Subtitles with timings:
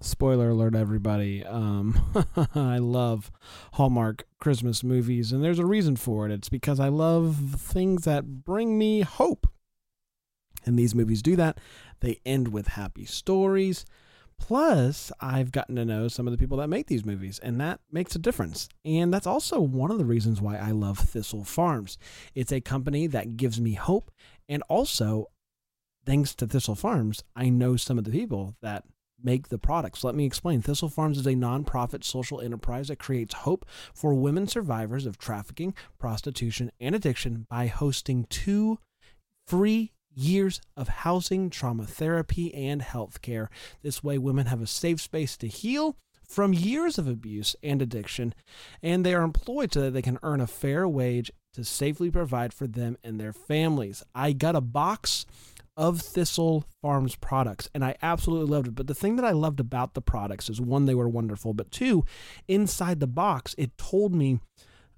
[0.00, 1.44] spoiler alert everybody.
[1.44, 2.00] Um
[2.54, 3.30] i love
[3.74, 6.32] hallmark christmas movies and there's a reason for it.
[6.32, 9.46] It's because i love things that bring me hope.
[10.64, 11.58] And these movies do that.
[12.00, 13.84] They end with happy stories.
[14.38, 17.80] Plus i've gotten to know some of the people that make these movies and that
[17.92, 18.68] makes a difference.
[18.84, 21.98] And that's also one of the reasons why i love thistle farms.
[22.34, 24.10] It's a company that gives me hope
[24.48, 25.26] and also
[26.06, 28.84] thanks to thistle farms i know some of the people that
[29.22, 30.04] make the products.
[30.04, 30.62] Let me explain.
[30.62, 35.74] Thistle Farms is a nonprofit social enterprise that creates hope for women survivors of trafficking,
[35.98, 38.78] prostitution, and addiction by hosting two
[39.46, 43.50] free years of housing, trauma therapy, and health care.
[43.82, 45.96] This way, women have a safe space to heal
[46.28, 48.34] from years of abuse and addiction,
[48.82, 52.52] and they are employed so that they can earn a fair wage to safely provide
[52.52, 54.04] for them and their families.
[54.14, 55.26] I got a box
[55.80, 58.74] of Thistle Farms products, and I absolutely loved it.
[58.74, 61.70] But the thing that I loved about the products is one, they were wonderful, but
[61.70, 62.04] two,
[62.46, 64.40] inside the box, it told me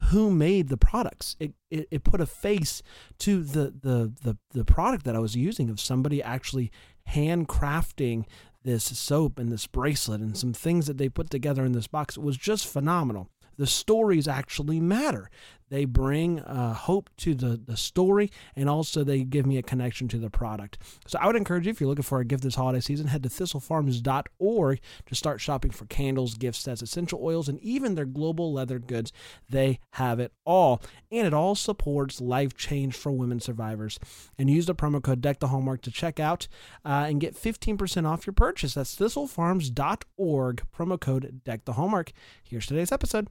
[0.07, 1.37] who made the products.
[1.39, 2.83] It, it, it put a face
[3.21, 6.73] to the, the the the product that I was using of somebody actually
[7.09, 8.25] handcrafting
[8.65, 12.17] this soap and this bracelet and some things that they put together in this box.
[12.17, 15.31] It was just phenomenal the stories actually matter.
[15.73, 20.07] They bring uh, hope to the, the story and also they give me a connection
[20.09, 20.77] to the product.
[21.07, 23.23] So I would encourage you, if you're looking for a gift this holiday season, head
[23.23, 28.53] to thistlefarms.org to start shopping for candles, gift sets, essential oils, and even their global
[28.53, 29.15] leather goods.
[29.49, 30.83] They have it all.
[31.11, 33.99] And it all supports life change for women survivors.
[34.39, 36.49] And use the promo code Deck the Hallmark to check out
[36.85, 38.75] uh, and get 15% off your purchase.
[38.75, 42.13] That's thistlefarms.org, promo code Deck the Hallmark.
[42.45, 43.29] Here's today's episode.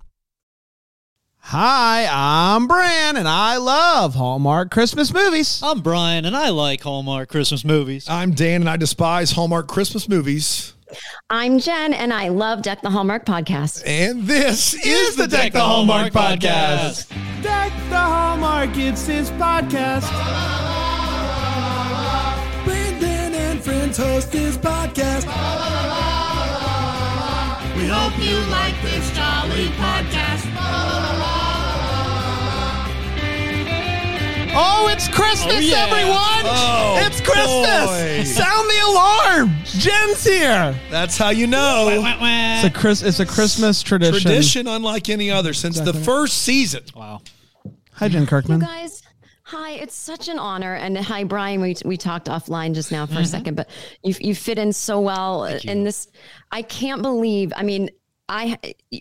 [1.43, 5.59] Hi, I'm Bran, and I love Hallmark Christmas movies.
[5.63, 8.07] I'm Brian, and I like Hallmark Christmas movies.
[8.07, 10.73] I'm Dan, and I despise Hallmark Christmas movies.
[11.29, 13.83] I'm Jen, and I love Deck the Hallmark podcast.
[13.85, 17.09] And this is the Deck the Hallmark podcast.
[17.41, 20.07] Deck the Hallmark, it's his podcast.
[22.63, 25.25] Brandon and friends host this podcast.
[27.75, 31.00] We hope you like this jolly podcast.
[34.53, 35.85] Oh, it's Christmas, Oh, yeah.
[35.87, 36.43] everyone!
[36.45, 37.87] Oh, it's Christmas!
[37.87, 38.23] boy.
[38.25, 39.55] Sound the alarm!
[39.63, 40.75] Jen's here!
[40.89, 41.87] That's how you know.
[41.89, 44.19] It's a, Chris, it's a Christmas tradition.
[44.21, 46.83] Tradition unlike any other since the first season.
[46.95, 47.21] Wow.
[47.93, 48.59] Hi, Jen You Kirkman.
[48.59, 49.01] guys,
[49.43, 50.73] hi, it's such an honor.
[50.75, 51.61] And hi, Brian.
[51.61, 53.69] We, we talked offline just now for a second, but
[54.03, 56.07] you, you fit in so well in this.
[56.51, 57.89] I can't believe, I mean,
[58.27, 58.57] I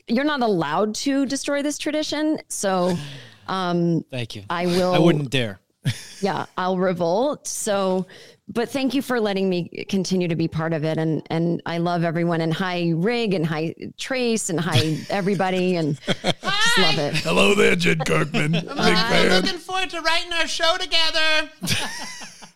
[0.08, 2.38] you're not allowed to destroy this tradition.
[2.48, 2.96] So
[3.50, 4.44] um, Thank you.
[4.48, 4.94] I will.
[4.94, 5.60] I wouldn't dare.
[6.20, 7.46] yeah, I'll revolt.
[7.46, 8.06] So,
[8.48, 10.98] but thank you for letting me continue to be part of it.
[10.98, 12.42] And and I love everyone.
[12.42, 15.76] And hi Rig and hi Trace and hi everybody.
[15.76, 17.16] And just love it.
[17.16, 18.52] Hello there, Jen Kirkman.
[18.52, 19.42] Big fan.
[19.58, 21.50] forward to writing our show together.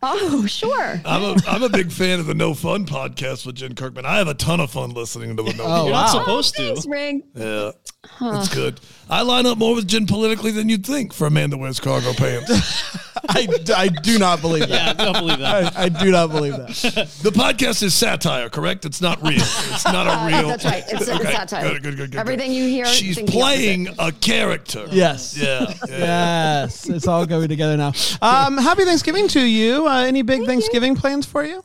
[0.06, 1.00] Oh, sure.
[1.06, 4.04] I'm a, I'm a big fan of the No Fun podcast with Jen Kirkman.
[4.04, 5.84] I have a ton of fun listening to the No Oh, Fun.
[5.86, 6.02] You're wow.
[6.02, 6.62] not supposed to.
[6.62, 7.22] Thanks, Rig.
[7.34, 7.70] Yeah,
[8.20, 8.80] it's good.
[9.08, 11.78] I line up more with Jen politically than you'd think for a man that wears
[11.78, 12.50] cargo pants.
[13.28, 14.70] I, I do not believe that.
[14.70, 14.98] Yeah, I that.
[14.98, 15.76] don't believe that.
[15.76, 16.68] I, I do not believe that.
[17.22, 18.84] the podcast is satire, correct?
[18.84, 19.40] It's not real.
[19.40, 20.48] It's not a real.
[20.48, 20.84] That's right.
[20.88, 21.70] It's, it's Okay, satire.
[21.70, 22.56] Good, good, good, good, Everything good.
[22.56, 22.86] you hear.
[22.86, 24.86] She's playing a character.
[24.90, 25.36] Yes.
[25.36, 25.72] Yeah.
[25.88, 25.98] yeah.
[25.98, 27.92] Yes, it's all going together now.
[28.22, 29.86] Um, happy Thanksgiving to you.
[29.86, 31.62] Uh, any big Thanksgiving plans for you?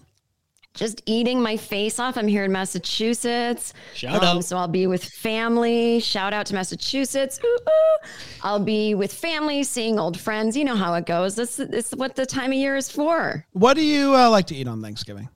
[0.80, 2.16] Just eating my face off.
[2.18, 3.74] I'm here in Massachusetts.
[3.76, 4.46] Um, Shout out.
[4.46, 6.00] So I'll be with family.
[6.00, 7.38] Shout out to Massachusetts.
[7.44, 8.08] Ooh, ooh.
[8.44, 10.56] I'll be with family, seeing old friends.
[10.56, 11.36] You know how it goes.
[11.36, 13.46] This, this is what the time of year is for.
[13.52, 15.28] What do you uh, like to eat on Thanksgiving?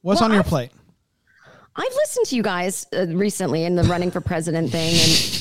[0.00, 0.70] What's Well, on your I've- plate?
[1.78, 4.94] I've listened to you guys uh, recently in the running for president thing,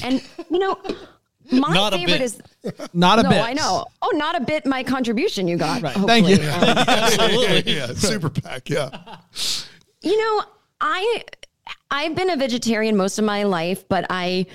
[0.04, 0.78] and and you know,
[1.52, 2.22] my Not a favorite bit.
[2.22, 2.42] is
[2.94, 3.42] Not a no, bit.
[3.42, 3.86] I know.
[4.02, 4.66] Oh, not a bit.
[4.66, 5.82] My contribution you got.
[5.82, 5.94] Right.
[5.96, 6.38] Thank you.
[6.38, 6.72] hopefully.
[6.72, 7.74] Um, Absolutely.
[7.76, 8.70] yeah, super PAC.
[8.70, 8.90] Yeah.
[10.02, 10.44] you know,
[10.82, 11.24] I
[11.92, 14.46] I've been a vegetarian most of my life, but I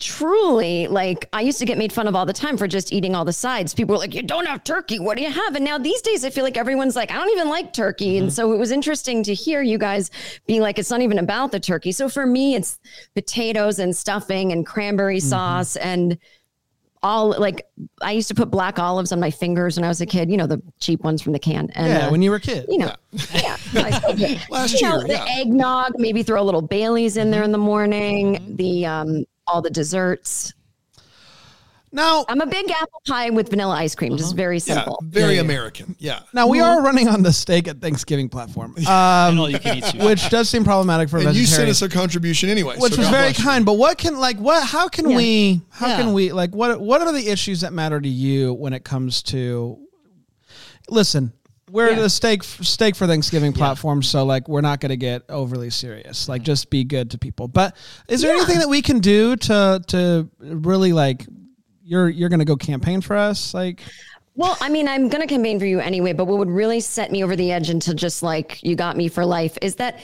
[0.00, 3.14] truly like I used to get made fun of all the time for just eating
[3.14, 3.74] all the sides.
[3.74, 4.98] People were like, "You don't have turkey.
[4.98, 7.30] What do you have?" And now these days I feel like everyone's like, "I don't
[7.30, 10.10] even like turkey." And so it was interesting to hear you guys
[10.46, 12.78] be like, "It's not even about the turkey." So for me, it's
[13.14, 16.18] potatoes and stuffing and cranberry sauce and
[17.02, 17.66] all like
[18.02, 20.36] I used to put black olives on my fingers when I was a kid, you
[20.36, 21.70] know, the cheap ones from the can.
[21.74, 22.66] And Yeah, uh, when you were a kid.
[22.68, 22.94] you know,
[23.34, 23.56] yeah.
[23.56, 24.36] Still.
[24.50, 27.58] Last you know, year, the eggnog, maybe throw a little Bailey's in there in the
[27.58, 28.54] morning.
[28.56, 30.52] The um, all the desserts.
[31.92, 34.16] Now, I'm a big apple pie with vanilla ice cream.
[34.16, 35.00] Just very Yeah, simple.
[35.02, 35.40] very Yeah, yeah.
[35.40, 35.96] American.
[35.98, 36.20] Yeah.
[36.32, 39.82] now we are running on the steak at Thanksgiving platform, um, all you can eat
[39.84, 40.04] sushi.
[40.06, 42.76] which does seem problematic for And you sent us a contribution anyway.
[42.78, 43.44] which so was God very bless you.
[43.44, 43.66] kind.
[43.66, 44.64] But what can like what?
[44.68, 45.16] How can Yeah.
[45.16, 45.62] we?
[45.70, 45.96] How Yeah.
[45.96, 46.80] can we like what?
[46.80, 49.76] What are the issues that matter to you when it comes to?
[50.88, 51.32] Listen,
[51.70, 52.00] we're Yeah.
[52.00, 56.28] the steak steak for Thanksgiving platform, so like we're not going to get overly serious.
[56.28, 57.48] Like just be good to people.
[57.48, 57.76] But
[58.08, 58.42] is there Yeah.
[58.42, 61.26] anything that we can do to to really like?
[61.84, 63.80] You're you're going to go campaign for us, like
[64.36, 67.10] Well, I mean, I'm going to campaign for you anyway, but what would really set
[67.10, 69.98] me over the edge into just like you got me for life is that,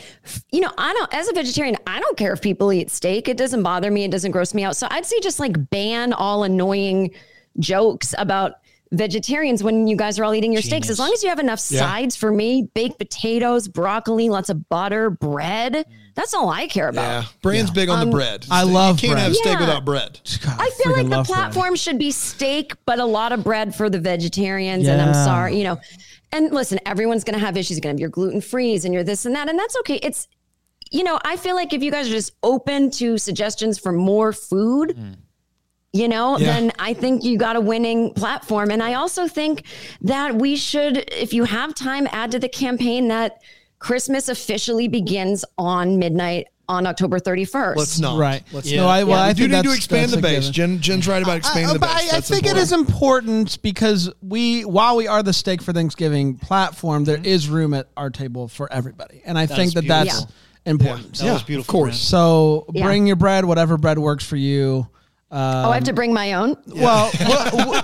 [0.50, 3.28] you know, I don't, as a vegetarian, I don't care if people eat steak.
[3.28, 4.02] It doesn't bother me.
[4.04, 4.76] It doesn't gross me out.
[4.76, 7.12] So I'd say just like ban all annoying
[7.60, 8.54] jokes about
[8.92, 10.88] vegetarians when you guys are all eating your steaks.
[10.88, 11.80] As long as you have enough Yeah.
[11.80, 15.84] sides for me, baked potatoes, broccoli, lots of butter, bread.
[16.14, 17.02] That's all I care about.
[17.02, 17.24] Yeah.
[17.42, 18.46] Brand's big on the um, bread.
[18.50, 19.24] I love You can't bread.
[19.24, 19.60] have steak Yeah.
[19.60, 20.20] without bread.
[20.44, 21.36] God, I feel like the love bread.
[21.36, 24.86] platform should be steak, but a lot of bread for the vegetarians.
[24.88, 25.78] And I'm sorry, you know.
[26.32, 27.76] And listen, everyone's going to have issues.
[27.76, 29.96] You're going to have your gluten freeze and your this and that, and that's okay.
[30.02, 30.26] It's,
[30.90, 34.32] you know, I feel like if you guys are just open to suggestions for more
[34.32, 35.16] food, mm.
[35.96, 36.46] You know, Yeah.
[36.46, 38.70] then I think you got a winning platform.
[38.70, 39.64] And I also think
[40.02, 43.40] that we should, if you have time, add to the campaign that
[43.78, 47.76] Christmas officially begins on midnight on October 31st.
[47.76, 48.18] Let's not.
[48.18, 48.42] Right.
[48.52, 48.80] Let's Yeah.
[48.80, 49.28] No, I, well, not.
[49.28, 50.48] I do need to expand the base.
[50.50, 51.90] Jen, Jen's right about expanding I, the base.
[51.90, 55.72] I, I That's think it is important because we, while we are the steak for
[55.72, 57.26] Thanksgiving platform, there mm-hmm.
[57.26, 60.34] is room at our table for everybody, and I think is that that's beautiful.
[60.64, 61.18] important.
[61.18, 61.70] That was beautiful.
[61.70, 61.90] Of course.
[61.90, 61.96] Brand.
[61.96, 62.84] So Yeah.
[62.84, 64.88] bring your bread, whatever bread works for you.
[65.30, 66.56] Oh, I have to bring my own.
[66.66, 67.82] Well, wha-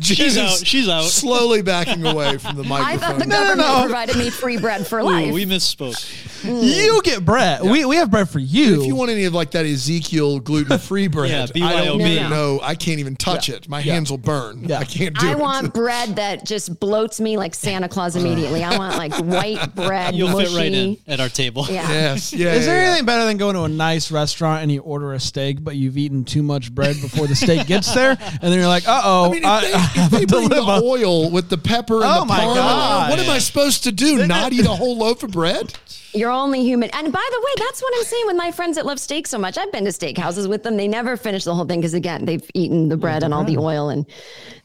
[0.00, 0.58] She's out.
[0.64, 1.04] She's out.
[1.04, 2.94] Slowly backing away from the microphone.
[2.94, 3.82] I thought the No, no, government no.
[3.84, 5.32] provided me free bread for Ooh, life.
[5.32, 5.94] we misspoke.
[6.42, 6.62] Mm.
[6.62, 7.62] you get bread.
[7.62, 8.82] We, we have bread for you.
[8.82, 12.06] if you want any of like that Ezekiel gluten free bread, Yeah, I don't BYOB.
[12.10, 12.28] even No.
[12.28, 12.60] know.
[12.62, 13.66] I can't even touch it.
[13.68, 14.64] My hands will burn.
[14.64, 14.78] Yeah.
[14.80, 15.32] I can't do I it.
[15.32, 18.62] I want bread that just bloats me like Santa Claus immediately.
[18.62, 20.46] I want like white bread, You'll mushy.
[20.48, 21.66] fit right in at our table.
[21.70, 21.90] Yeah.
[21.90, 22.32] Yes.
[22.34, 22.52] Yeah.
[22.52, 22.88] is there yeah, yeah.
[22.90, 25.96] anything better than going to a nice restaurant and you order a steak, but you've
[25.96, 29.26] eaten too much bread before the steak gets there, and then you're like, "Uh oh,
[29.26, 32.26] I mean, if they, if they bring the oil with the pepper and Oh the
[32.26, 33.10] my parma, God.
[33.10, 34.26] what am I supposed to do?
[34.26, 35.74] Not eat a whole loaf of bread?
[36.12, 36.90] You're only human.
[36.92, 39.36] And by the way, that's what I'm saying with my friends that love steak so
[39.36, 39.58] much.
[39.58, 40.76] I've been to steakhouses with them.
[40.76, 43.58] They never finish the whole thing because again, they've eaten the bread and all the
[43.58, 43.88] oil.
[43.88, 44.06] And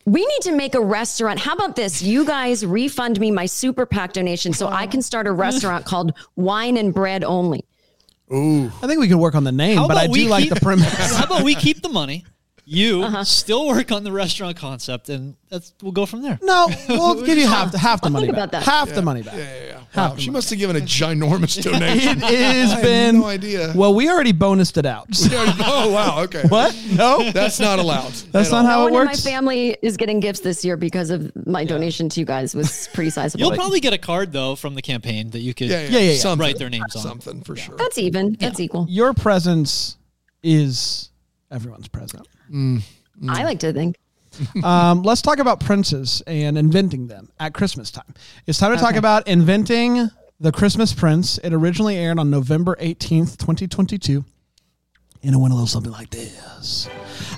[0.05, 1.39] we need to make a restaurant.
[1.39, 2.03] How about this?
[2.03, 6.13] You guys refund me my super PAC donation so I can start a restaurant called
[6.35, 7.65] Wine and Bread Only.
[8.31, 10.43] I think we can work on the name, How but I about do we like
[10.45, 10.87] keep- the premise.
[11.17, 12.25] How about we keep the money?
[12.71, 13.23] You Uh-huh.
[13.23, 16.37] still work on the restaurant concept, and that's we'll go from there.
[16.43, 18.35] No, we'll give you half the half the I'll money back.
[18.35, 18.61] about that.
[18.63, 19.33] Half the money back.
[19.35, 19.79] Yeah, yeah, yeah.
[20.09, 22.17] Wow, she must have given a ginormous donation.
[22.17, 22.69] It donation.
[22.69, 23.73] has been no idea.
[23.75, 25.15] Well, we already bonused it out.
[25.15, 25.29] So-
[25.65, 26.21] oh wow.
[26.25, 26.43] Okay.
[26.47, 26.75] what?
[26.91, 28.13] No, That's not allowed.
[28.31, 28.71] that's not all.
[28.71, 31.65] how No it one in my family is getting gifts this year because of my
[31.65, 33.39] donation to you guys was pretty sizable.
[33.47, 35.69] You'll probably get a card though from the campaign that you could.
[35.69, 36.35] Yeah, yeah, Yeah, yeah, yeah.
[36.37, 37.01] Write their names on.
[37.01, 37.77] Something for sure.
[37.77, 38.33] That's even.
[38.39, 38.85] That's equal.
[38.87, 39.97] Your presence
[40.43, 41.09] is
[41.49, 42.27] everyone's present.
[43.29, 43.95] I like to think.
[44.63, 48.13] Um, let's talk about princes and inventing them at Christmas time.
[48.47, 50.09] It's time to talk about inventing
[50.39, 51.37] the Christmas Prince.
[51.39, 54.23] It originally aired on November 18th, 2022.
[55.23, 56.87] And it went a little something like this.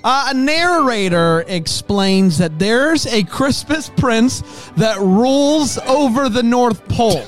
[0.04, 4.42] Uh, a narrator explains that there's a Christmas prince
[4.78, 7.26] that rules over the North Pole.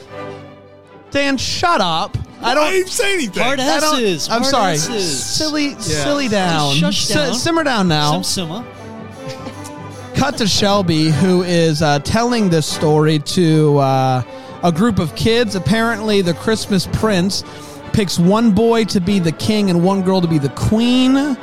[1.09, 2.15] Dan, shut up.
[2.43, 2.65] I I don't.
[2.65, 3.43] don't even say anything.
[3.43, 4.29] Hard I don't- S's.
[4.29, 4.73] I'm hard sorry.
[4.73, 5.23] S's.
[5.23, 6.75] Silly, silly down.
[6.75, 7.33] shush Si- down.
[7.35, 8.21] simmer down now.
[8.21, 8.65] Some simma.
[10.15, 14.23] cut to Shelby, who is uh, telling this story to uh,
[14.63, 15.55] a group of kids.
[15.55, 17.43] Apparently, the Christmas prince
[17.93, 21.37] picks one boy to be the king and one girl to be the queen.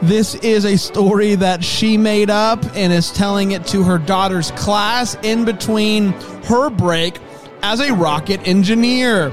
[0.00, 4.52] This is a story that she made up and is telling it to her daughter's
[4.52, 6.12] class in between
[6.44, 7.18] her break
[7.62, 9.30] as a rocket engineer.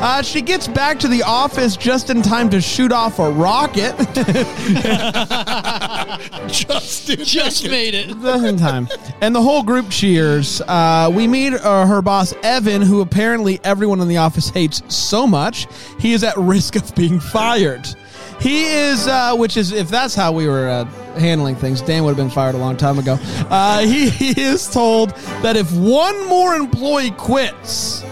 [0.00, 3.96] Uh, she gets back to the office just in time to shoot off a rocket.
[6.48, 7.18] Justin.
[7.24, 8.08] Just made it.
[8.08, 8.88] Just in time.
[9.20, 10.60] And the whole group cheers.
[10.62, 15.26] Uh, we meet uh, her boss, Evan, who apparently everyone in the office hates so
[15.26, 15.66] much,
[15.98, 17.86] he is at risk of being fired.
[18.40, 20.84] He is, uh, which is, if that's how we were uh,
[21.18, 23.18] handling things, Dan would have been fired a long time ago.
[23.50, 25.10] Uh, he, he is told
[25.42, 28.04] that if one more employee quits,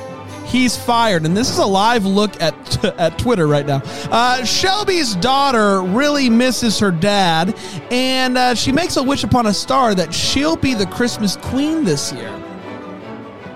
[0.47, 1.25] he's fired.
[1.25, 3.83] And this is a live look at at Twitter right now.
[4.11, 7.57] Uh, Shelby's daughter really misses her dad,
[7.91, 11.85] and uh, she makes a wish upon a star that she'll be the Christmas queen
[11.85, 12.43] this year.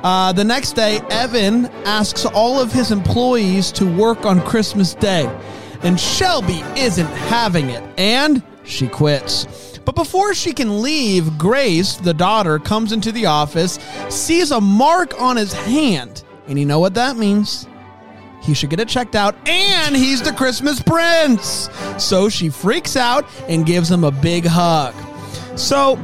[0.02, 5.26] Uh, the next day, Evan asks all of his employees to work on Christmas Day,
[5.82, 9.78] and Shelby isn't having it, and she quits.
[9.84, 15.20] But before she can leave, Grace, the daughter, comes into the office, sees a mark
[15.20, 17.66] on his hand, and you know what that means.
[18.42, 21.68] He should get it checked out, and he's the Christmas prince.
[21.98, 24.94] So she freaks out and gives him a big hug.
[25.58, 25.96] So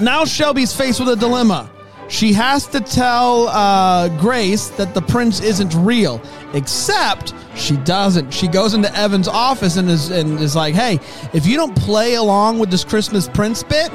[0.00, 1.70] now Shelby's faced with a dilemma.
[2.08, 6.20] She has to tell uh, Grace that the prince isn't real,
[6.52, 8.32] except she doesn't.
[8.32, 11.00] She goes into Evan's office and is and is like, "Hey,
[11.32, 13.90] if you don't play along with this Christmas prince bit,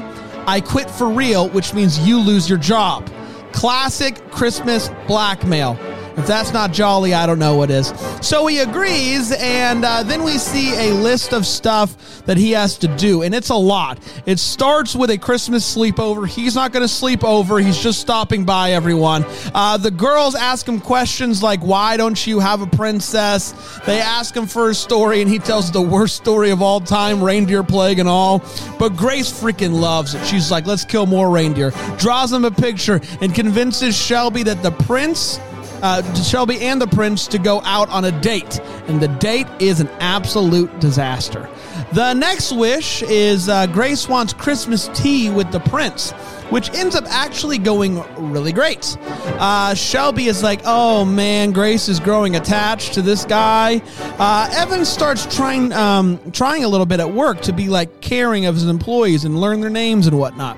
[0.47, 3.09] I quit for real, which means you lose your job."
[3.51, 5.77] Classic Christmas blackmail.
[6.17, 7.93] If that's not jolly, I don't know what is.
[8.21, 12.77] So he agrees, and uh, then we see a list of stuff that he has
[12.79, 13.99] to do, and it's a lot.
[14.25, 16.27] It starts with a Christmas sleepover.
[16.27, 19.25] He's not going to sleep over, he's just stopping by everyone.
[19.53, 23.53] Uh, the girls ask him questions like, Why don't you have a princess?
[23.85, 27.21] They ask him for a story, and he tells the worst story of all time
[27.21, 28.41] reindeer plague and all.
[28.79, 30.25] But Grace freaking loves it.
[30.25, 31.71] She's like, Let's kill more reindeer.
[31.97, 35.39] Draws him a picture and convinces Shelby that the prince
[35.85, 39.79] uh, Shelby and the prince to go out on a date, and the date is
[39.79, 41.47] an absolute disaster.
[41.93, 46.11] The next wish is uh, Grace wants Christmas tea with the prince.
[46.51, 48.95] Which ends up actually going really great.
[49.39, 53.81] Uh, Shelby is like, "Oh man, Grace is growing attached to this guy."
[54.19, 58.45] Uh, Evan starts trying, um, trying a little bit at work to be like caring
[58.45, 60.55] of his employees and learn their names and whatnot.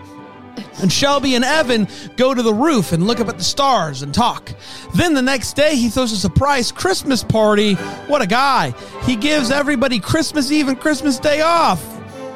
[0.81, 1.87] And Shelby and Evan
[2.17, 4.51] go to the roof and look up at the stars and talk.
[4.93, 7.73] Then the next day, he throws a surprise Christmas party.
[8.07, 8.73] What a guy!
[9.03, 11.83] He gives everybody Christmas Eve and Christmas Day off.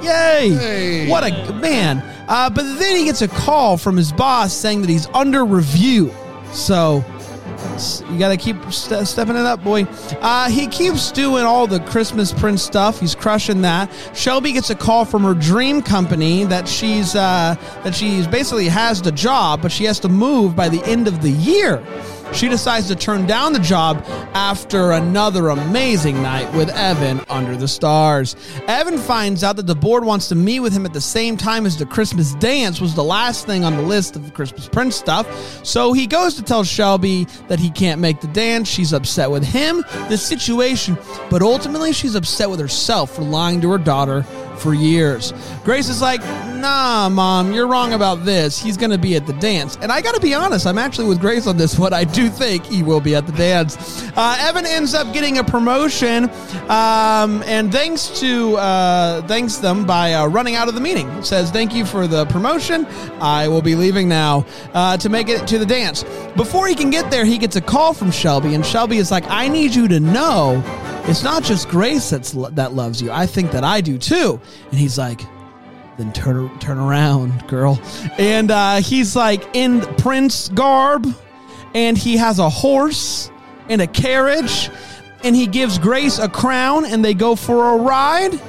[0.01, 1.07] Yay!
[1.09, 1.99] What a man.
[2.27, 6.11] Uh, but then he gets a call from his boss saying that he's under review.
[6.53, 7.03] So
[8.09, 9.83] you got to keep st- stepping it up, boy.
[10.21, 12.99] Uh, he keeps doing all the Christmas Prince stuff.
[12.99, 13.91] He's crushing that.
[14.13, 19.01] Shelby gets a call from her dream company that she's uh, that she's basically has
[19.01, 21.83] the job, but she has to move by the end of the year.
[22.33, 27.67] She decides to turn down the job after another amazing night with Evan under the
[27.67, 28.35] stars.
[28.67, 31.65] Evan finds out that the board wants to meet with him at the same time
[31.65, 35.27] as the Christmas dance was the last thing on the list of Christmas Prince stuff.
[35.65, 38.69] So he goes to tell Shelby that he can't make the dance.
[38.69, 40.97] She's upset with him, the situation,
[41.29, 44.25] but ultimately she's upset with herself for lying to her daughter
[44.61, 45.33] for years.
[45.63, 48.61] Grace is like, nah, mom, you're wrong about this.
[48.61, 49.77] He's going to be at the dance.
[49.81, 51.93] And I got to be honest, I'm actually with Grace on this one.
[51.93, 54.07] I do think he will be at the dance.
[54.15, 56.29] Uh, Evan ends up getting a promotion,
[56.69, 61.09] um, and thanks to uh, thanks them by uh, running out of the meeting.
[61.09, 62.85] It says, thank you for the promotion.
[63.19, 66.03] I will be leaving now uh, to make it to the dance.
[66.35, 69.25] Before he can get there, he gets a call from Shelby, and Shelby is like,
[69.27, 70.61] I need you to know
[71.09, 73.11] it's not just Grace that's that loves you.
[73.11, 74.39] I think that I do too.
[74.69, 75.21] And he's like,
[75.97, 77.79] then turn turn around, girl.
[78.17, 81.07] And uh, he's like in prince garb,
[81.73, 83.29] and he has a horse
[83.69, 84.69] and a carriage,
[85.23, 88.39] and he gives Grace a crown, and they go for a ride,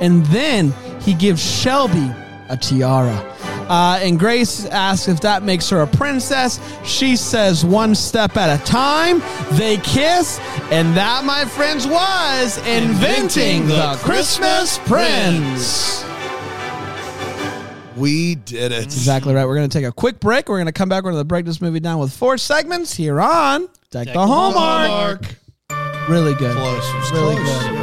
[0.00, 2.10] and then he gives Shelby
[2.48, 3.28] a tiara.
[3.68, 6.60] Uh, and Grace asks if that makes her a princess.
[6.84, 9.22] She says one step at a time.
[9.52, 10.38] They kiss,
[10.70, 16.04] and that, my friends, was inventing the Christmas Prince.
[17.96, 18.84] We did it.
[18.84, 19.44] Exactly right.
[19.44, 20.48] We're going to take a quick break.
[20.48, 21.04] We're going to come back.
[21.04, 24.26] We're going to break this movie down with four segments here on Deck, the, the
[24.26, 25.36] Hallmark.
[26.08, 26.56] Really good.
[26.56, 27.12] Close.
[27.12, 27.62] Really close.
[27.64, 27.82] good.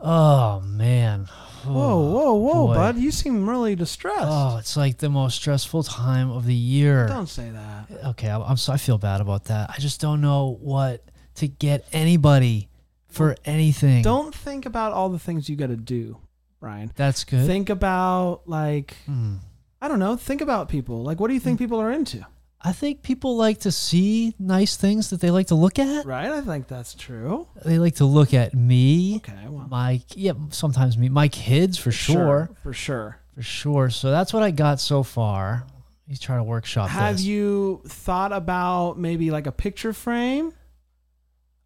[0.00, 1.28] Oh man.
[1.64, 2.74] Whoa, whoa, whoa, boy.
[2.74, 2.96] bud.
[2.98, 4.20] You seem really distressed.
[4.22, 7.06] Oh, it's like the most stressful time of the year.
[7.08, 8.04] Don't say that.
[8.10, 9.70] Okay, I'm, I'm so I feel bad about that.
[9.70, 11.04] I just don't know what
[11.36, 12.68] to get anybody
[13.08, 14.02] for anything.
[14.02, 16.18] Don't think about all the things you got to do,
[16.60, 16.92] Brian.
[16.96, 17.46] That's good.
[17.46, 19.36] Think about, like, Hmm.
[19.80, 20.14] I don't know.
[20.16, 21.02] Think about people.
[21.02, 22.24] Like, what do you think people are into?
[22.64, 26.06] I think people like to see nice things that they like to look at.
[26.06, 26.30] Right?
[26.30, 27.48] I think that's true.
[27.64, 29.41] They like to look at me, Okay.
[29.72, 33.16] My yeah, sometimes me, my kids for sure, For sure.
[33.34, 33.88] for sure.
[33.88, 35.64] So that's what I got so far.
[36.06, 36.92] He's trying to workshop this.
[36.92, 37.24] Have this.
[37.24, 40.52] you thought about maybe like a picture frame?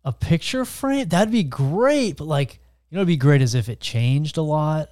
[0.05, 1.09] a picture frame?
[1.09, 2.61] That'd be great, but like
[2.91, 4.89] you know, it'd be great as if it changed a lot.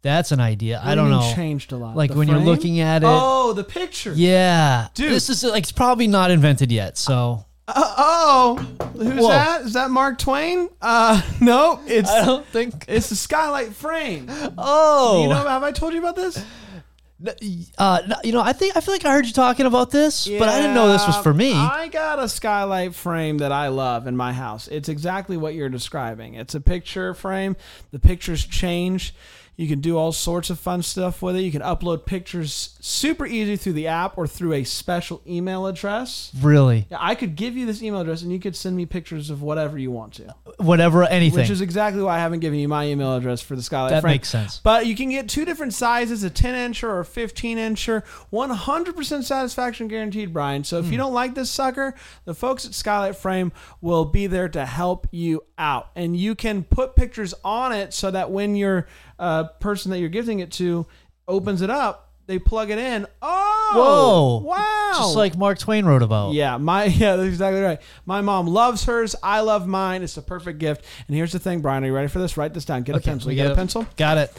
[0.00, 0.78] That's an idea.
[0.78, 1.32] What I don't know.
[1.34, 1.94] Changed a lot.
[1.94, 3.06] Like The when you're looking at it.
[3.06, 4.14] Oh, the picture.
[4.16, 5.12] Yeah, Dude.
[5.12, 6.96] This is like it's probably not invented yet.
[6.96, 7.44] So
[7.74, 9.28] Uh, oh, who's Whoa.
[9.28, 9.62] that?
[9.62, 10.68] Is that Mark Twain?
[10.80, 12.84] Uh, no, it's I don't think.
[12.88, 14.26] it's the skylight frame.
[14.58, 16.44] Oh, You know, have I told you about this?
[17.76, 20.48] Uh, you know, I think I feel like I heard you talking about this, but
[20.48, 21.52] I didn't know this was for me.
[21.52, 24.68] I got a skylight frame that I love in my house.
[24.68, 26.34] It's exactly what you're describing.
[26.34, 27.56] It's a picture frame.
[27.90, 29.14] The pictures change.
[29.60, 31.42] You can do all sorts of fun stuff with it.
[31.42, 36.32] You can upload pictures super easy through the app or through a special email address.
[36.40, 39.28] really, Yeah, I could give you this email address and you could send me pictures
[39.28, 40.34] of whatever you want to.
[40.56, 41.40] whatever, anything.
[41.40, 43.96] Which is exactly why I haven't given you my email address for the skylight Frame.
[43.96, 44.12] That frame.
[44.14, 44.60] makes sense.
[44.64, 48.02] But you can get two different sizes, a 10 incher or a 15 incher.
[48.32, 50.64] 100% satisfaction guaranteed, Brian.
[50.64, 50.92] So if Hmm.
[50.92, 53.52] you don't like this sucker, the folks at Skylight Frame
[53.82, 55.90] will be there to help you out.
[55.94, 58.86] And you can put pictures on it so that when your
[59.20, 60.86] uh, person that you're gifting it to
[61.28, 63.06] opens it up, they plug it in.
[63.22, 64.48] Oh, Whoa!
[64.48, 64.92] Wow!
[64.98, 66.32] Just like Mark Twain wrote about.
[66.32, 67.80] Yeah, my yeah, that's exactly right.
[68.06, 69.14] My mom loves hers.
[69.22, 70.02] I love mine.
[70.02, 70.84] It's a perfect gift.
[71.06, 71.84] And here's the thing, Brian.
[71.84, 72.36] Are you ready for this?
[72.36, 72.82] Write this down.
[72.82, 73.30] Get a pencil.
[73.30, 73.86] You get get a pencil?
[73.96, 74.32] Got it.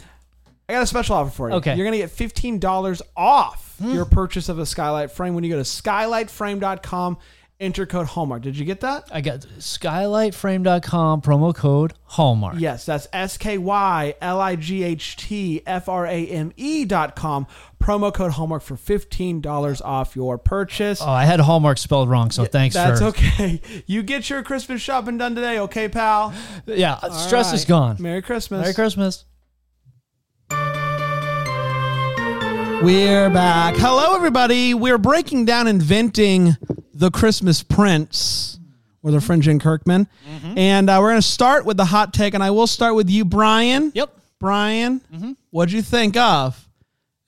[0.68, 1.56] I got a special offer for you.
[1.56, 1.72] Okay.
[1.72, 1.78] Hmm.
[1.78, 5.56] You're gonna get fifteen dollars off your purchase of a skylight frame when you go
[5.56, 7.18] to skylightframe.com.
[7.62, 8.42] Enter code Hallmark.
[8.42, 9.08] Did you get that?
[9.12, 12.56] I got skylightframe.com promo code Hallmark.
[12.58, 16.84] Yes, that's S K Y L I G H T F R A M E
[16.84, 17.46] dot com.
[17.80, 21.00] Promo code Hallmark for fifteen dollars off your purchase.
[21.00, 23.06] Oh, I had Hallmark spelled wrong, so thanks That's for.
[23.06, 23.60] okay.
[23.86, 26.34] You get your Christmas shopping done today, okay, pal?
[26.66, 27.96] Yeah, stress All is gone.
[28.00, 28.62] Merry Christmas.
[28.62, 29.24] Merry Christmas.
[32.82, 33.76] We're back.
[33.76, 34.74] Hello, everybody.
[34.74, 36.56] We're breaking down inventing
[36.94, 38.58] the Christmas Prince
[39.02, 40.06] with our friend Jen Kirkman.
[40.56, 43.10] And uh, we're going to start with the hot take, and I will start with
[43.10, 43.92] you, Brian.
[43.94, 44.16] Yep.
[44.38, 46.68] Brian, what'd you think of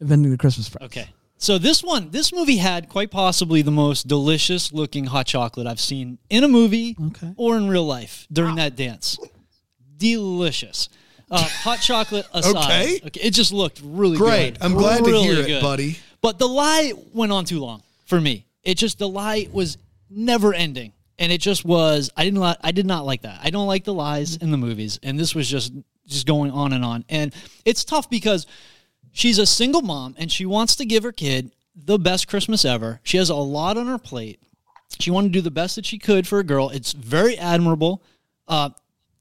[0.01, 0.85] inventing the Christmas Prince?
[0.87, 1.09] Okay.
[1.37, 5.81] So this one, this movie had quite possibly the most delicious looking hot chocolate I've
[5.81, 7.33] seen in a movie Okay.
[7.37, 9.19] or in real life during that dance.
[9.97, 10.89] Delicious.
[11.31, 13.21] Uh, hot chocolate aside, Okay.
[13.21, 14.55] it just looked really Great.
[14.55, 14.63] good.
[14.63, 15.63] I'm glad to hear it, good.
[15.63, 15.99] buddy.
[16.21, 18.47] But the lie went on too long for me.
[18.65, 19.79] It just the lie was
[20.11, 22.11] never ending, and it just was.
[22.17, 22.41] I didn't.
[22.41, 23.41] Li- I did not like that.
[23.43, 25.73] I don't like the lies in the movies, and this was just
[26.07, 27.05] just going on and on.
[27.09, 28.47] And it's tough because
[29.13, 33.01] she's a single mom and she wants to give her kid the best Christmas ever.
[33.03, 34.41] She has a lot on her plate.
[34.99, 36.69] She wanted to do the best that she could for a girl.
[36.71, 38.03] It's very admirable.
[38.47, 38.71] Uh,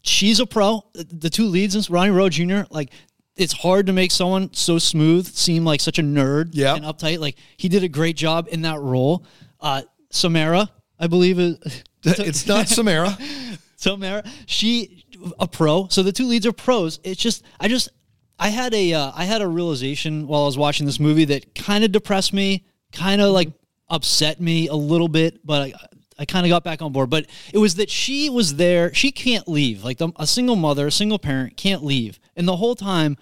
[0.02, 0.86] she's a pro.
[0.94, 2.62] The two leads, Ronnie Rowe Jr.
[2.70, 2.92] Like,
[3.36, 6.78] it's hard to make someone so smooth seem like such a nerd Yep.
[6.78, 7.20] and uptight.
[7.20, 9.26] Like, he did a great job in that role.
[9.60, 10.70] Uh, Samara,
[11.00, 11.58] I believe, is
[12.04, 13.18] It's not Samara.
[13.76, 15.06] Samara, she
[15.40, 15.88] a pro.
[15.90, 17.00] So the two leads are pros.
[17.04, 17.90] It's just I just
[18.38, 21.56] I had a uh, I had a realization while I was watching this movie that
[21.56, 23.52] kind of depressed me, kind of like
[23.90, 25.74] upset me a little bit, but I
[26.20, 27.10] I kind of got back on board.
[27.10, 28.94] But it was that she was there.
[28.94, 29.84] She can't leave.
[29.84, 33.18] Like the, a single mother, a single parent can't leave, and the whole time.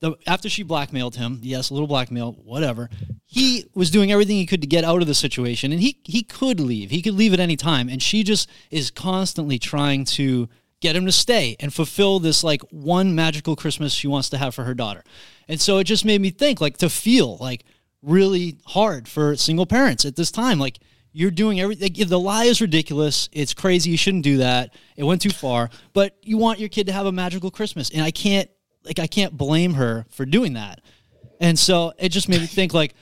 [0.00, 2.90] The, after she blackmailed him, yes, a little blackmail, whatever.
[3.24, 6.22] He was doing everything he could to get out of the situation, and he he
[6.22, 6.90] could leave.
[6.90, 10.50] He could leave at any time, and she just is constantly trying to
[10.80, 14.54] get him to stay and fulfill this like one magical Christmas she wants to have
[14.54, 15.02] for her daughter.
[15.48, 17.64] And so it just made me think, like, to feel like
[18.02, 20.80] really hard for single parents at this time, like.
[21.16, 21.94] You're doing everything.
[21.96, 23.28] Like, the lie is ridiculous.
[23.30, 23.88] It's crazy.
[23.88, 24.74] You shouldn't do that.
[24.96, 25.70] It went too far.
[25.92, 28.50] But you want your kid to have a magical Christmas, and I can't
[28.84, 30.80] like I can't blame her for doing that.
[31.40, 32.94] And so it just made me think like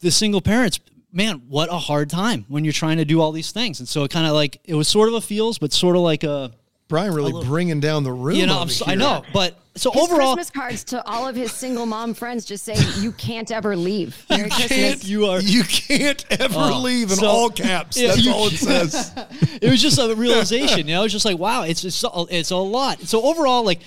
[0.00, 0.78] the single parents,
[1.12, 3.80] man, what a hard time when you're trying to do all these things.
[3.80, 6.02] And so it kind of like it was sort of a feels, but sort of
[6.02, 6.52] like a
[6.88, 8.36] Brian really bringing down the room.
[8.36, 11.26] you know, I'm over so, I know, but so His overall, Christmas cards to all
[11.26, 15.04] of his single mom friends just say, "You can't ever leave." Merry Can't, Christmas.
[15.08, 15.40] you are.
[15.40, 17.98] You can't ever Oh, leave in so- all caps.
[17.98, 19.10] Yeah, That's you all it says.
[19.62, 21.04] it was just a realization, you know.
[21.04, 23.00] It's just like wow, it's it's a, it's a lot.
[23.00, 23.80] So overall, like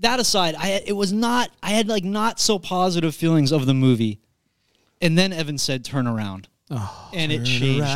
[0.00, 1.50] that aside, I it was not.
[1.62, 4.20] I had like not so positive feelings of the movie,
[5.00, 7.88] and then Evan said, "Turn around," oh, and it changed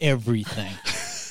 [0.00, 0.72] everything.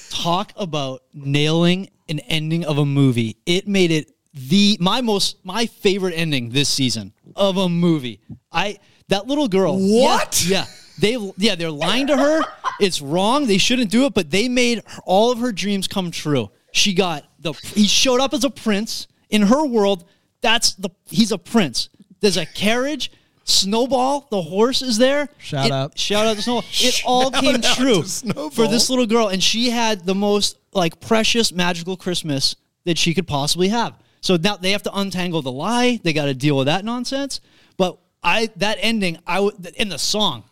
[0.10, 3.38] Talk about nailing an ending of a movie.
[3.46, 8.20] It made it the my most my favorite ending this season of a movie.
[8.52, 9.78] I that little girl.
[9.80, 10.46] yeah, What?
[10.46, 10.66] Yeah.
[11.00, 12.42] They yeah, they're lying to her.
[12.80, 13.48] It's wrong.
[13.48, 16.52] They shouldn't do it, but they made her, all of her dreams come true.
[16.74, 20.04] She got the he showed up as a prince in her world.
[20.42, 21.90] That's the he's a prince.
[22.20, 23.12] There's a carriage.
[23.44, 25.28] Snowball, the horse is there.
[25.40, 25.98] Shout It- out.
[25.98, 26.64] Shout out to Snowball.
[26.80, 31.52] It all came true for this little girl, and she had the most like precious
[31.52, 33.94] magical Christmas that she could possibly have.
[34.22, 36.00] So now they have to untangle the lie.
[36.04, 37.42] They got to deal with that nonsense.
[37.78, 40.44] But I that ending, I w- in the song,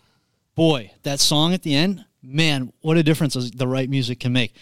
[0.55, 4.55] boy, that song at the end, man, what a difference the right music can make.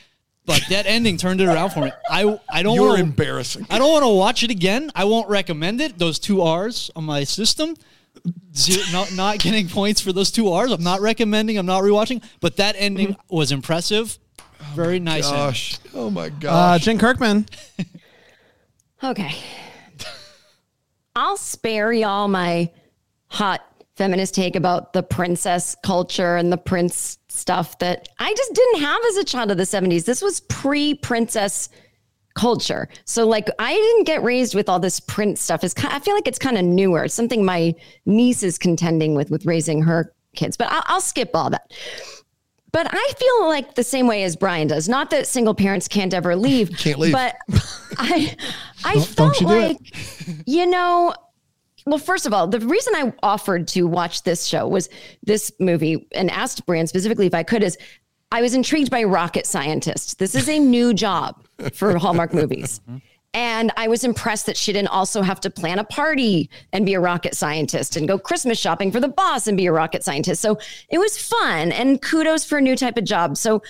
[0.48, 1.92] But that ending turned it around for me.
[2.10, 3.68] I I don't You're want embarrassing.
[3.70, 4.90] I don't want to watch it again.
[4.96, 6.00] I won't recommend it.
[6.00, 7.76] Those two R's on my system.
[8.56, 10.72] zero, not not getting points for those two R's.
[10.72, 11.58] I'm not recommending.
[11.60, 12.24] I'm not rewatching.
[12.40, 14.18] But that ending was impressive.
[14.74, 15.26] Very nice.
[15.26, 15.40] ending.
[15.42, 15.78] Gosh.
[15.94, 16.82] Oh my Uh, gosh.
[16.86, 17.46] Jen Kirkman.
[19.04, 19.36] Okay.
[21.16, 22.72] I'll spare y'all my
[23.28, 23.62] hot
[23.98, 29.02] feminist take about the princess culture and the prince stuff that I just didn't have
[29.10, 30.06] as a child of the 70s.
[30.06, 31.70] This was pre princess
[32.36, 32.88] culture.
[33.06, 35.64] So like I didn't get raised with all this prince stuff.
[35.64, 37.06] It's kind I feel like it's kind of newer.
[37.06, 37.74] It's something my
[38.06, 40.56] niece is contending with with raising her kids.
[40.56, 41.72] But I'll, I'll skip all that.
[42.72, 44.88] But I feel like the same way as Brian does.
[44.88, 46.70] Not that single parents can't ever leave.
[46.78, 47.14] Can't leave.
[47.14, 47.36] But
[47.98, 48.36] I
[48.86, 49.68] I don't felt you do it.
[49.70, 51.16] like you know
[51.88, 54.90] well, first of all, the reason I offered to watch this show was
[55.24, 57.78] this movie and asked Brian specifically if I could is
[58.32, 60.16] I was intrigued by rocket scientists.
[60.16, 62.82] This is a new job for Hallmark movies.
[63.34, 66.94] And I was impressed that she didn't also have to plan a party and be
[66.94, 70.42] a rocket scientist and go Christmas shopping for the boss and be a rocket scientist.
[70.42, 73.38] So it was fun and kudos for a new type of job.
[73.38, 73.62] So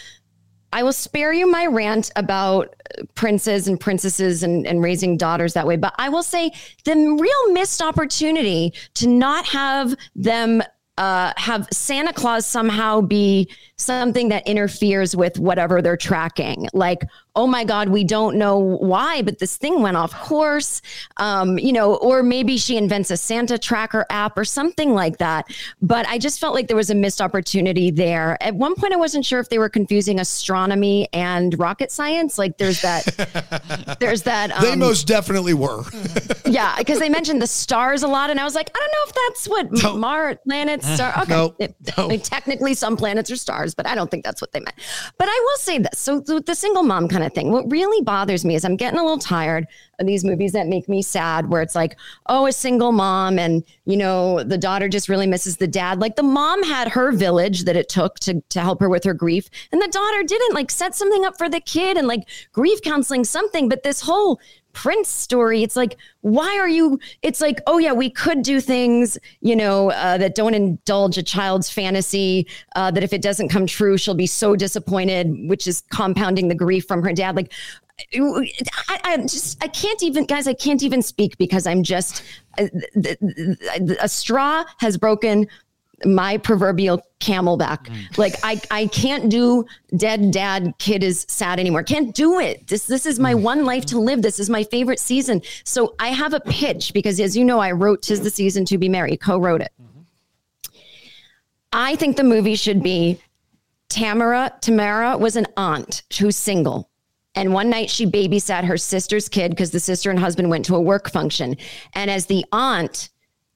[0.74, 2.76] I will spare you my rant about
[3.16, 5.78] princes and princesses and, and raising daughters that way.
[5.78, 6.52] But I will say
[6.84, 10.62] the real missed opportunity to not have them
[10.98, 16.68] uh, have Santa Claus somehow be something that interferes with whatever they're tracking.
[16.74, 17.04] Like,
[17.38, 20.82] oh my God, we don't know why, but this thing went off course.
[21.18, 25.46] Um, you know, or maybe she invents a Santa tracker app or something like that.
[25.82, 28.42] But I just felt like there was a missed opportunity there.
[28.42, 32.38] At one point, I wasn't sure if they were confusing astronomy and rocket science.
[32.40, 34.52] Like, there's that, there's that.
[34.52, 35.84] Um, they most definitely were.
[36.46, 39.04] yeah, because they mentioned the stars a lot, and I was like, I don't know
[39.08, 39.96] if that's what No.
[39.96, 41.14] Mars, planets, star.
[41.22, 42.18] Okay, No, It- no.
[42.18, 44.76] Technically, some planets are stars, but I don't think that's what they meant.
[45.20, 47.52] But I will say this: so the single mom kind of thing.
[47.52, 49.68] What really bothers me is I'm getting a little tired
[50.00, 53.64] of these movies that make me sad, where it's like, oh, a single mom, and
[53.86, 56.00] you know, the daughter just really misses the dad.
[56.00, 59.14] Like the mom had her village that it took to to help her with her
[59.14, 60.54] grief, and the daughter didn't.
[60.54, 63.70] Like set something up for the kid and like grief counseling, something.
[63.70, 64.40] But this whole
[64.78, 67.00] Prince story, it's like, why are you?
[67.24, 71.24] It's like, oh yeah, we could do things, you know, uh, that don't indulge a
[71.24, 72.46] child's fantasy.
[72.76, 76.54] Uh, that if it doesn't come true, she'll be so disappointed, which is compounding the
[76.54, 77.36] grief from her dad.
[77.36, 77.52] Like,
[78.14, 82.22] I, I just, I can't even, guys, I can't even speak because I'm just,
[82.60, 82.68] uh,
[83.02, 85.48] th- th- th- a straw has broken
[86.06, 87.86] my proverbial camelback.
[87.86, 88.18] Mm.
[88.18, 91.84] Like I, I can't do dead dad kid is sad anymore.
[91.84, 92.68] Can't do it.
[92.68, 93.42] This this is my mm.
[93.42, 94.22] one life to live.
[94.22, 95.42] This is my favorite season.
[95.64, 98.78] So I have a pitch because as you know, I wrote Tis the Season to
[98.78, 99.72] Be Merry, co-wrote it.
[99.82, 100.80] Mm-hmm.
[101.74, 103.20] I think the movie should be
[103.90, 104.54] Tamara.
[104.62, 106.90] Tamara was an aunt who's single.
[107.36, 110.76] And one night she babysat her sister's kid because the sister and husband went to
[110.76, 111.56] a work function.
[111.94, 113.10] And as the aunt,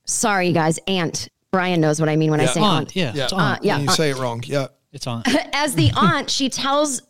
[0.05, 2.79] sorry guys, aunt, Brian knows what I mean when I say aunt.
[2.79, 3.23] Aunt, yeah, Yeah.
[3.25, 3.59] it's Uh, on.
[3.61, 4.41] yeah, you uh, say it wrong.
[4.45, 4.67] Yeah.
[4.93, 5.23] It's on.
[5.53, 7.01] as the aunt, she tells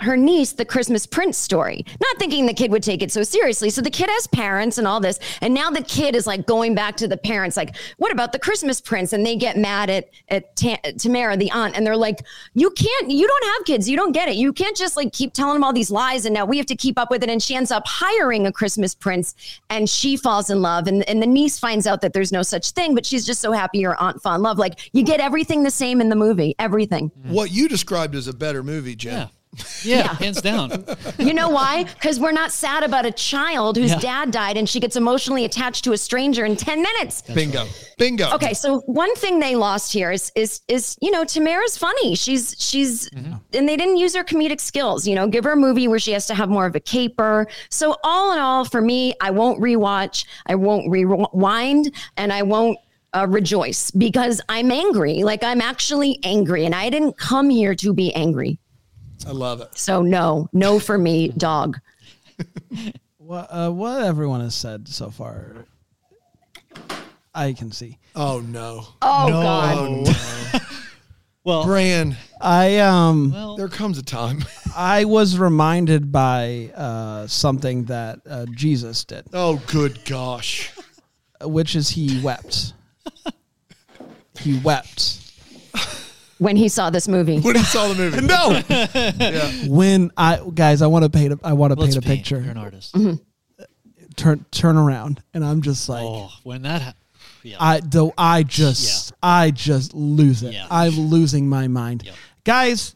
[0.00, 3.70] her niece the Christmas Prince story, not thinking the kid would take it so seriously.
[3.70, 5.18] So the kid has parents and all this.
[5.40, 8.38] And now the kid is like going back to the parents, like, what about the
[8.38, 9.12] Christmas Prince?
[9.12, 13.10] And they get mad at, at Ta- Tamara, the aunt, and they're like, you can't,
[13.10, 13.88] you don't have kids.
[13.88, 14.36] You don't get it.
[14.36, 16.24] You can't just like keep telling them all these lies.
[16.24, 17.30] And now we have to keep up with it.
[17.30, 19.34] And she ends up hiring a Christmas Prince
[19.70, 20.86] and she falls in love.
[20.86, 23.52] And, and the niece finds out that there's no such thing, but she's just so
[23.52, 24.58] happy her aunt fell in love.
[24.58, 27.10] Like you get everything the same in the movie, everything.
[27.24, 29.12] What you described as a better movie, Jen.
[29.12, 29.26] Yeah.
[29.84, 30.84] Yeah, hands down.
[31.18, 31.84] You know why?
[31.84, 33.98] Because we're not sad about a child whose Yeah.
[33.98, 37.22] dad died and she gets emotionally attached to a stranger in 10 minutes.
[37.22, 37.66] Bingo.
[37.96, 38.30] Bingo.
[38.34, 42.14] Okay, so one thing they lost here is is is you know Tamara's funny.
[42.14, 45.06] She's she's and they didn't use her comedic skills.
[45.06, 47.46] You know, give her a movie where she has to have more of a caper.
[47.70, 50.24] So all in all, for me, I won't rewatch.
[50.46, 52.78] I won't rewind, and I won't.
[53.14, 55.22] Uh, rejoice because I'm angry.
[55.22, 58.58] Like I'm actually angry, and I didn't come here to be angry.
[59.26, 59.76] I love it.
[59.76, 61.78] So no, no for me, dog.
[63.18, 65.66] What uh, what everyone has said so far,
[67.34, 67.98] I can see.
[68.16, 68.86] Oh no.
[69.02, 70.62] Oh God.
[71.44, 74.44] Well, Bran, I um well, there comes a time.
[74.76, 80.72] I was reminded by uh, something that uh, Jesus did, Oh good gosh.
[81.42, 82.74] which is he wept.
[84.40, 85.27] he wept
[86.38, 87.40] when he saw this movie.
[87.40, 88.20] When he saw the movie.
[89.66, 89.74] no.
[89.74, 90.82] when I guys.
[90.82, 91.32] I want to paint.
[91.32, 92.20] A, I want to paint a paint.
[92.20, 92.40] picture.
[92.40, 92.94] You're an artist.
[92.94, 93.22] Mm-hmm.
[93.60, 93.64] Uh,
[94.16, 96.04] turn turn around, and I'm just like.
[96.04, 96.94] Oh, when that ha-
[97.42, 97.56] yeah.
[97.60, 100.54] I though I just I just lose it.
[100.54, 100.66] Yeah.
[100.70, 102.04] I'm losing my mind.
[102.04, 102.14] Yep.
[102.44, 102.94] Guys,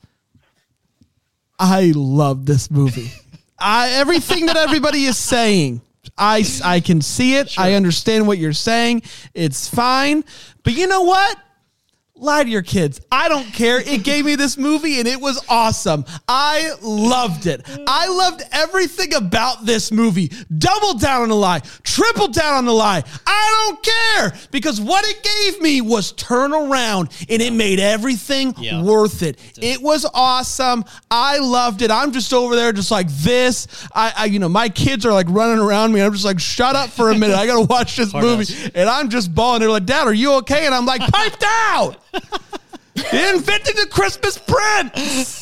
[1.58, 3.10] I love this movie.
[3.58, 5.82] I everything that everybody is saying,
[6.18, 7.58] I, I can see it.
[7.58, 9.02] I understand what you're saying.
[9.34, 10.24] It's fine.
[10.64, 11.38] But you know what?
[12.14, 13.00] Lie to your kids.
[13.10, 13.80] I don't care.
[13.80, 16.04] It gave me this movie and it was awesome.
[16.28, 17.62] I loved it.
[17.88, 20.30] I loved everything about this movie.
[20.58, 23.02] Double down on the lie, triple down on the lie.
[23.26, 28.54] I don't care because what it gave me was turn around and it made everything
[28.58, 28.82] Yeah.
[28.82, 29.40] worth it.
[29.60, 30.84] It was awesome.
[31.10, 31.90] I loved it.
[31.90, 33.66] I'm just over there just like this.
[33.94, 36.02] I, I you know, my kids are like running around me.
[36.02, 37.36] I'm just like, shut up for a minute.
[37.36, 38.70] I gotta watch this movie.
[38.74, 39.60] And I'm just bawling.
[39.60, 40.66] They're like, Dad, are you okay?
[40.66, 41.96] And I'm like, piped down.
[42.96, 45.40] Inventing the Christmas Prince.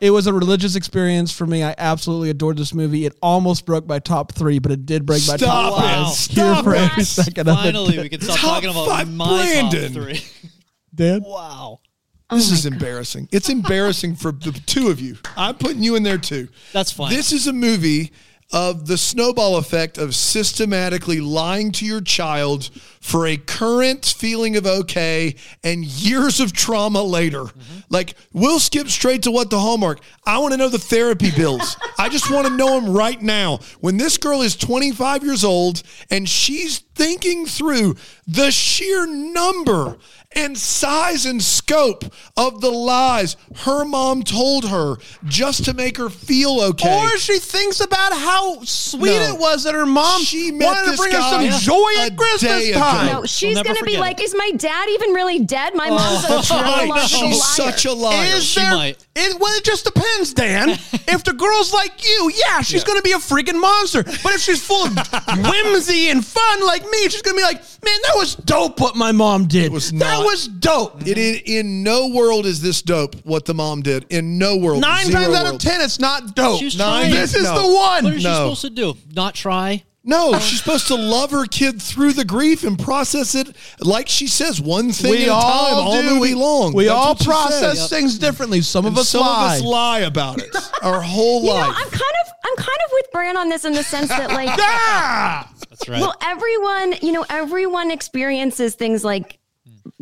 [0.00, 1.64] It was a religious experience for me.
[1.64, 3.04] I absolutely adored this movie.
[3.04, 5.82] It almost broke my top three, but it did break my Stop top it.
[5.82, 5.96] five.
[5.98, 6.04] Wow.
[6.04, 6.80] Here Stop for it.
[6.92, 8.02] every second of Finally, it.
[8.02, 9.92] we can stop Top talking about five, my Brandon.
[9.92, 10.20] top three.
[10.94, 11.22] Dad?
[11.24, 11.80] Wow.
[12.30, 13.28] This oh is embarrassing.
[13.32, 15.16] It's embarrassing for the two of you.
[15.36, 16.48] I'm putting you in there too.
[16.72, 17.10] That's fine.
[17.10, 18.12] This is a movie
[18.50, 24.66] of the snowball effect of systematically lying to your child for a current feeling of
[24.66, 27.44] okay and years of trauma later.
[27.44, 27.78] Mm-hmm.
[27.90, 30.00] Like, we'll skip straight to what the hallmark.
[30.24, 31.76] I want to know the therapy bills.
[31.98, 33.58] I just want to know them right now.
[33.80, 39.98] When this girl is 25 years old and she's thinking through the sheer number
[40.36, 42.04] and size and scope
[42.36, 47.02] of the lies her mom told her just to make her feel okay.
[47.02, 49.34] Or she thinks about how sweet No.
[49.34, 52.70] it was that her mom She met wanted to bring her some joy at Christmas
[52.72, 53.06] time.
[53.06, 55.74] No, she's never gonna be forget like, "Is my dad even really dead?
[55.74, 56.88] My mom's oh, a Right.
[56.88, 58.36] pathological She's such a liar.
[58.36, 59.06] Is She there, might.
[59.16, 60.68] It, well, it just depends, Dan.
[61.08, 62.86] if the girl's like you, yeah, she's Yeah.
[62.86, 64.02] going to be a freaking monster.
[64.04, 64.96] But if she's full of
[65.50, 68.94] whimsy and fun like me, she's going to be like, man, that was dope what
[68.94, 69.72] my mom did.
[69.72, 70.24] was that not.
[70.26, 71.00] was dope.
[71.00, 71.08] Mm-hmm.
[71.08, 74.06] It in, in no world is this dope what the mom did.
[74.10, 74.80] In no world.
[74.80, 75.60] Nine Zero times out of world.
[75.60, 76.58] ten, it's not dope.
[76.58, 77.12] She was Nine- trying.
[77.14, 77.54] this is No.
[77.68, 78.04] the one.
[78.04, 78.34] What is she No.
[78.34, 78.96] supposed to do?
[79.14, 79.84] Not try?
[80.04, 80.38] No, oh.
[80.38, 84.58] she's supposed to love her kid through the grief and process it like she says,
[84.58, 86.08] one thing at a time, all do.
[86.14, 86.72] movie we, long.
[86.72, 87.90] We That's all what she process says.
[87.90, 88.62] things differently.
[88.62, 89.56] Some of us some lie.
[89.56, 91.74] of us lie about it our whole You know, life.
[91.76, 94.48] I'm kind of, I'm kind of with Bran on this in the sense that, like!
[95.68, 96.00] That's right.
[96.00, 99.37] well, everyone, you know, everyone experiences things like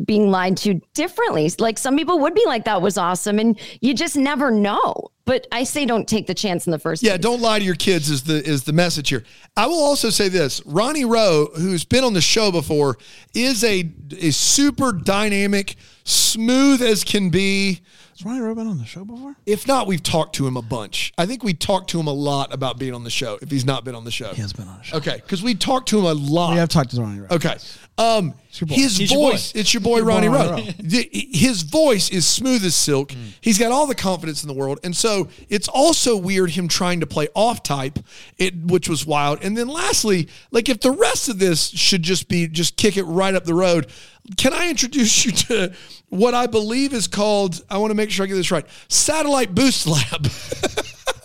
[0.05, 1.51] being lied to differently.
[1.59, 5.11] Like some people would be like, "That was awesome," and you just never know.
[5.25, 7.03] But I say, don't take the chance in the first.
[7.03, 7.21] Yeah, place.
[7.21, 9.23] don't lie to your kids is the is the message here.
[9.55, 12.97] I will also say this: Ronnie Rowe, who's been on the show before,
[13.33, 17.81] is a a super dynamic, smooth as can be.
[18.11, 19.35] Has Ronnie Rowe been on the show before?
[19.45, 21.13] If not, we've talked to him a bunch.
[21.19, 23.37] I think we talked to him a lot about being on the show.
[23.43, 24.97] If he's not been on the show, He has been on the show.
[24.97, 26.51] Okay, because we talked to him a lot.
[26.51, 27.27] We have talked to Ronnie Rowe.
[27.31, 27.57] Okay.
[27.99, 28.75] Um, your boy.
[28.75, 29.31] his He's your boy.
[29.31, 30.55] voice, it's your boy boy, Ronnie Ronnie Rowe.
[30.67, 30.71] Rowe.
[30.79, 33.11] The- His voice is smooth as silk.
[33.41, 34.79] He's got all the confidence in the world.
[34.83, 37.99] And so it's also weird him trying to play off type,
[38.37, 39.43] it, which was wild.
[39.43, 43.03] And then lastly, like if the rest of this should just be, just kick it
[43.03, 43.87] right up the road,
[44.35, 45.73] can I introduce you to
[46.09, 49.55] what I believe is called, I want to make sure I get this right, Satellite
[49.55, 50.23] Boost Lab.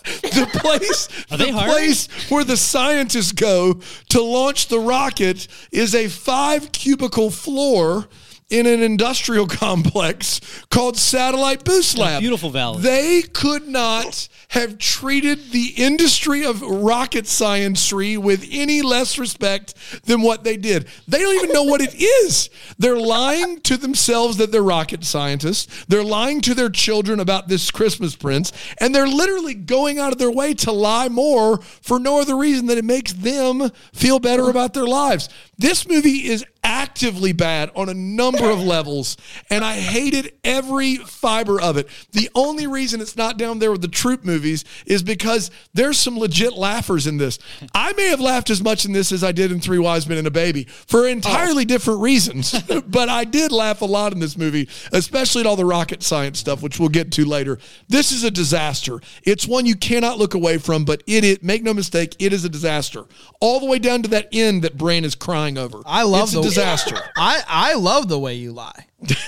[0.03, 1.71] the place the hiring?
[1.71, 8.07] place where the scientists go to launch the rocket is a five cubicle floor
[8.53, 10.39] in an industrial complex
[10.69, 12.21] called Satellite Boost Lab.
[12.21, 12.81] beautiful valley.
[12.81, 19.73] They could not have treated the industry of rocket sciencery with any less respect
[20.05, 20.87] than what they did.
[21.07, 22.51] They don't even know what it is.
[22.77, 25.85] They're lying to themselves that they're rocket scientists.
[25.85, 30.19] They're lying to their children about this Christmas prince, and they're literally going out of
[30.19, 34.49] their way to lie more for no other reason than it makes them feel better
[34.49, 35.27] about their lives.
[35.57, 39.17] This movie is actively bad on a number of levels,
[39.49, 41.87] and I hated every fiber of it.
[42.11, 46.17] The only reason it's not down there with the troop movies is because there's some
[46.17, 47.39] legit laughers in this.
[47.73, 50.17] I may have laughed as much in this as I did in Three Wise Men
[50.17, 54.37] and a Baby for entirely different reasons, but I did laugh a lot in this
[54.37, 57.59] movie, especially at all the rocket science stuff, which we'll get to later.
[57.89, 58.99] This is a disaster.
[59.23, 62.45] It's one you cannot look away from, but it, it make no mistake, it is
[62.45, 63.05] a disaster.
[63.39, 65.81] All the way down to that end that Bran is crying over.
[65.85, 66.95] I love the disaster.
[67.17, 68.87] I, I love the way you lie.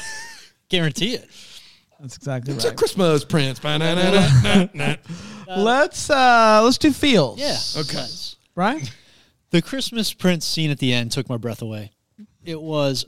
[0.70, 1.30] Guarantee it.
[2.00, 2.58] That's exactly right.
[2.58, 2.78] It's a right.
[2.78, 3.60] Christmas Prince.
[3.60, 4.96] Ba-na-na-na-na-na.
[5.58, 7.40] let's uh let's do feels.
[7.40, 7.58] Yeah.
[7.82, 8.06] Okay.
[8.56, 8.92] Right?
[9.52, 11.92] The Christmas Prince scene at the end took my breath away.
[12.44, 13.06] It was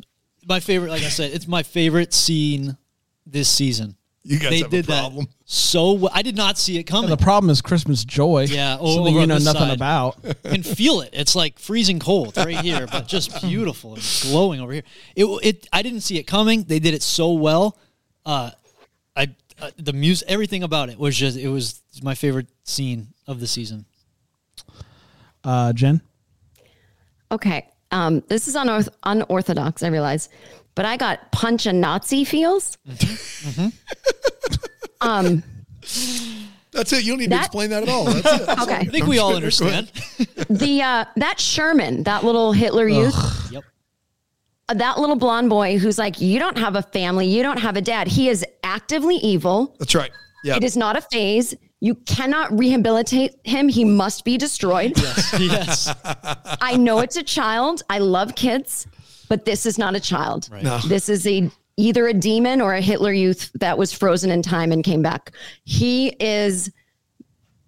[0.47, 0.89] my favorite.
[0.89, 2.77] Like I said, it's my favorite scene
[3.25, 3.96] this season.
[4.27, 5.25] You guys they have did a problem.
[5.25, 6.11] that so well.
[6.13, 7.09] I did not see it coming.
[7.09, 8.45] The problem is Christmas joy.
[8.49, 9.73] Yeah, something you know nothing side.
[9.73, 10.21] about.
[10.43, 11.11] can feel it.
[11.13, 14.83] It's like freezing cold right here, but just beautiful and glowing over here.
[15.15, 16.63] It it I didn't see it coming.
[16.63, 17.77] They did it so well.
[18.25, 18.51] Uh,
[19.15, 19.29] I
[19.61, 23.47] uh, the music, everything about it was just it was my favorite scene of the
[23.47, 23.85] season.
[25.43, 26.01] Uh, Jen.
[27.31, 27.67] Okay.
[27.91, 30.27] Um, this is unorth- unorthodox, I realize,
[30.77, 32.77] but I got punch a Nazi feels.
[35.01, 35.43] um,
[36.71, 37.03] That's it.
[37.03, 38.05] You don't need to explain that at all.
[38.05, 38.49] That's it.
[38.61, 38.75] okay.
[38.75, 39.91] I think we all understand.
[40.49, 43.63] The uh, that Sherman, that little Hitler youth, Yep.
[44.69, 47.75] uh, that little blonde boy who's like, you don't have a family, you don't have
[47.75, 48.07] a dad.
[48.07, 49.75] He is actively evil.
[49.79, 50.11] That's right.
[50.43, 50.55] Yeah.
[50.57, 51.55] It is not a phase.
[51.79, 53.67] You cannot rehabilitate him.
[53.69, 54.93] He must be destroyed.
[55.39, 55.93] yes.
[56.61, 57.83] I know it's a child.
[57.89, 58.87] I love kids,
[59.29, 60.49] but this is not a child.
[60.63, 60.79] No.
[60.79, 64.71] This is a either a demon or a Hitler youth that was frozen in time
[64.71, 65.31] and came back.
[65.63, 66.71] He is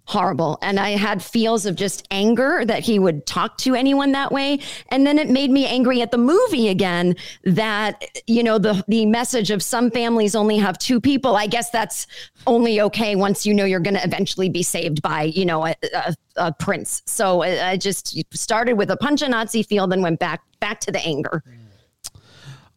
[0.10, 0.58] horrible.
[0.64, 4.60] And I had feels of just anger that he would talk to anyone that way.
[4.90, 9.06] And then it made me angry at the movie again that, you know, the the
[9.06, 11.36] message of some families only have two people.
[11.36, 12.08] I guess that's
[12.48, 15.76] only okay once you know you're going to eventually be saved by, you know, a,
[15.94, 17.04] a, a prince.
[17.06, 20.80] So I I just started with a punch a Nazi feel, then went back back
[20.82, 21.44] to the anger.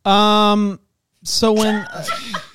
[0.04, 0.80] Um.
[1.24, 1.86] So when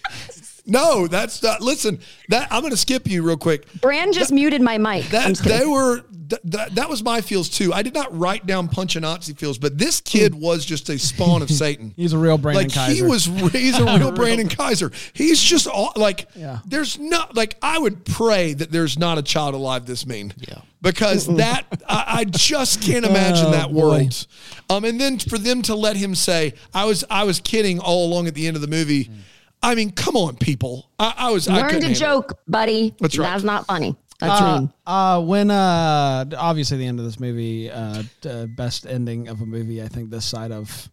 [0.68, 1.62] no, that's not.
[1.62, 2.00] Listen,
[2.30, 3.72] that I'm going to skip you real quick.
[3.82, 5.06] Brand just muted my mic.
[5.06, 7.74] That they were th- that that was my feels too.
[7.74, 11.00] I did not write down punch a Nazi feels, but this kid was just a
[11.00, 11.94] spawn of Satan.
[11.96, 12.94] he's a real Brandon like Kaiser.
[12.94, 14.92] he was he's a real Brandon Kaiser.
[15.14, 16.60] He's just all, like Yeah.
[16.66, 20.34] there's not like I would pray that there's not a child alive this mean.
[20.38, 20.60] Yeah.
[20.82, 23.80] Because that I, I just can't imagine Oh, that boy.
[23.80, 24.28] world.
[24.70, 28.06] Um and then for them to let him say I was I was kidding all
[28.08, 29.10] along at the end of the movie.
[29.62, 30.90] I mean, come on, people.
[31.00, 32.22] I, I was I Learn couldn't to handle it.
[32.28, 32.96] joke, buddy.
[33.00, 33.26] That's right.
[33.32, 33.96] That's not funny.
[34.20, 34.74] That's uh, mean.
[34.86, 39.46] uh, when uh, obviously the end of this movie, uh, d- best ending of a
[39.46, 39.82] movie.
[39.84, 40.90] I think this side of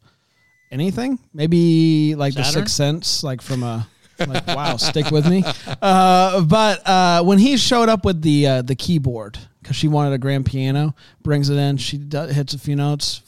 [0.71, 3.87] anything, maybe like the Sixth Sense, like from a.
[4.19, 5.43] like wow, stick with me.
[5.83, 10.13] Uh, but uh, when he showed up with the uh, the keyboard because she wanted
[10.13, 13.23] a grand piano, brings it in, she do- hits a few notes.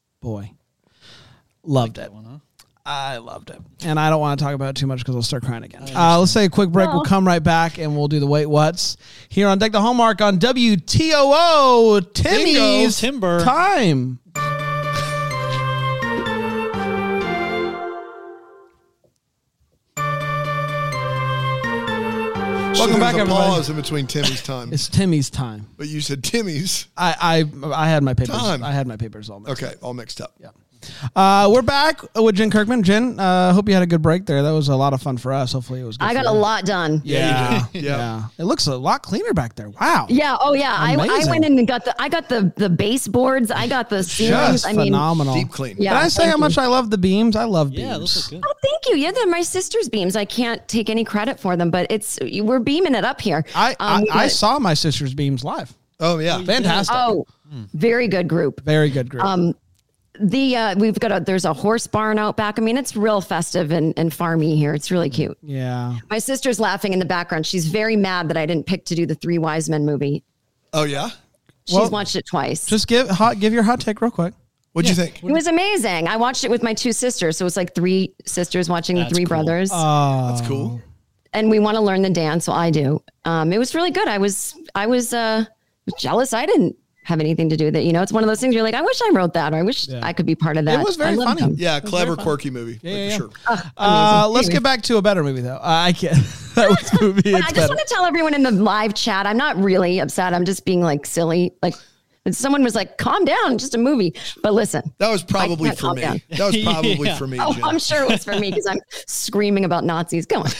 [0.22, 0.52] Boy,
[1.62, 2.10] loved it.
[2.90, 5.20] I loved it, and I don't want to talk about it too much because I'll
[5.20, 5.82] start crying again.
[5.94, 6.88] Uh, let's take a quick break.
[6.88, 8.96] We'll come right back and we'll do the wait what's
[9.28, 13.44] here on Deck the Hallmark on WTOO Timmy's Timber.
[13.44, 14.20] time.
[22.78, 23.44] Welcome back, a everybody.
[23.50, 25.66] Pause in between Timmy's time, It's Timmy's time.
[25.76, 26.86] but you said Timmy's.
[26.96, 28.36] I I, I had my papers.
[28.36, 28.62] Time.
[28.62, 29.62] I had my papers all mixed.
[29.62, 29.68] Up.
[29.70, 30.34] Okay, all mixed up.
[30.40, 30.50] Yeah.
[31.16, 32.82] Uh, we're back with Jen Kirkman.
[32.82, 34.42] Jen, uh, hope you had a good break there.
[34.42, 35.52] That was a lot of fun for us.
[35.52, 35.96] Hopefully, it was.
[35.96, 36.38] Good I got for a you.
[36.38, 37.02] lot done.
[37.04, 37.80] Yeah, Yeah.
[37.82, 38.24] yeah.
[38.38, 39.70] It looks a lot cleaner back there.
[39.70, 40.06] Wow.
[40.08, 40.36] Yeah.
[40.40, 40.74] Oh, yeah.
[40.78, 43.50] I, I went in and got the I got the the baseboards.
[43.50, 44.62] I got the ceilings.
[44.62, 45.34] Just I mean, phenomenal.
[45.34, 45.76] Deep clean.
[45.78, 45.94] Yeah.
[45.94, 46.40] Can I say thank how you.
[46.40, 47.36] much I love the beams?
[47.36, 47.80] I love beams.
[47.82, 48.48] Yeah, those look good.
[48.48, 48.96] Oh, thank you.
[49.02, 50.16] Yeah, they're my sister's beams.
[50.16, 53.44] I can't take any credit for them, but it's we're beaming it up here.
[53.54, 55.74] I, Um, I, I saw my sister's beams live.
[56.00, 56.42] Oh yeah.
[56.44, 56.94] Fantastic.
[56.96, 57.26] Oh,
[57.74, 58.60] very good group.
[58.62, 59.24] Very good group.
[59.24, 59.54] Um,
[60.20, 62.58] the uh, we've got a there's a horse barn out back.
[62.58, 64.74] I mean, it's real festive and, and farmy here.
[64.74, 65.36] It's really cute.
[65.42, 65.98] yeah.
[66.10, 67.46] My sister's laughing in the background.
[67.46, 70.22] She's very mad that I didn't pick to do the Three Wise Men movie.
[70.72, 71.10] Oh yeah.
[71.66, 72.66] She's Well, watched it twice.
[72.66, 74.34] Just give hot give your hot take real quick.
[74.72, 75.22] What'd you think?
[75.24, 76.06] it was amazing.
[76.08, 79.24] I watched it with my two sisters, so it's like three sisters watching the three
[79.24, 79.28] cool.
[79.28, 80.80] brothers, Uh, That's cool.
[81.32, 82.46] and we want to learn the dance.
[82.48, 83.02] Well, I do.
[83.24, 84.06] Um, it was really good.
[84.08, 85.44] I was I was uh,
[85.98, 86.32] jealous.
[86.32, 86.76] I didn't
[87.08, 87.84] have anything to do with it.
[87.84, 88.54] You know, it's one of those things.
[88.54, 90.66] You're like, I wish I wrote that, or I wish I could be part of
[90.66, 90.78] that.
[90.78, 91.40] It was very I funny.
[91.40, 91.54] them.
[91.56, 92.78] Yeah, clever, quirky movie.
[92.82, 93.56] Yeah, like, yeah, for yeah.
[93.56, 93.70] sure.
[93.78, 94.52] Uh, let's Anyway.
[94.56, 95.56] get back to a better movie though.
[95.56, 96.16] Uh, I can't.
[96.54, 97.32] that was movie.
[97.32, 97.68] But I just better.
[97.68, 100.34] want to tell everyone in the live chat, I'm not really upset.
[100.34, 101.54] I'm just being like silly.
[101.62, 101.74] Like
[102.36, 104.14] someone was like, calm down, just a movie.
[104.42, 106.00] But listen, That was probably for me.
[106.02, 106.20] down.
[106.30, 107.16] That was probably Yeah.
[107.16, 107.38] for me.
[107.40, 107.64] oh, Jen.
[107.64, 110.26] I'm sure it was for me because I'm screaming about Nazis.
[110.26, 110.50] Go on.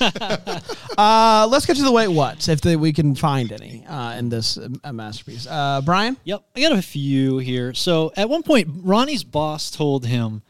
[0.98, 4.28] Uh, let's get to the wait what's if the, we can find any uh, in
[4.28, 5.46] this uh, masterpiece.
[5.46, 6.16] Uh, Brian.
[6.24, 7.72] Yep, I got a few here.
[7.74, 10.42] So at one point, Ronnie's boss told him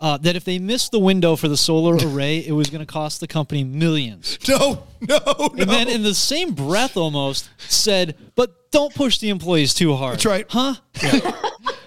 [0.00, 2.86] uh, that if they missed the window for the solar array, it was going to
[2.92, 4.38] cost the company millions.
[4.48, 5.50] No, no, no.
[5.58, 10.14] And then in the same breath, almost said, "But don't push the employees too hard."
[10.14, 10.46] That's right.
[10.48, 10.74] huh?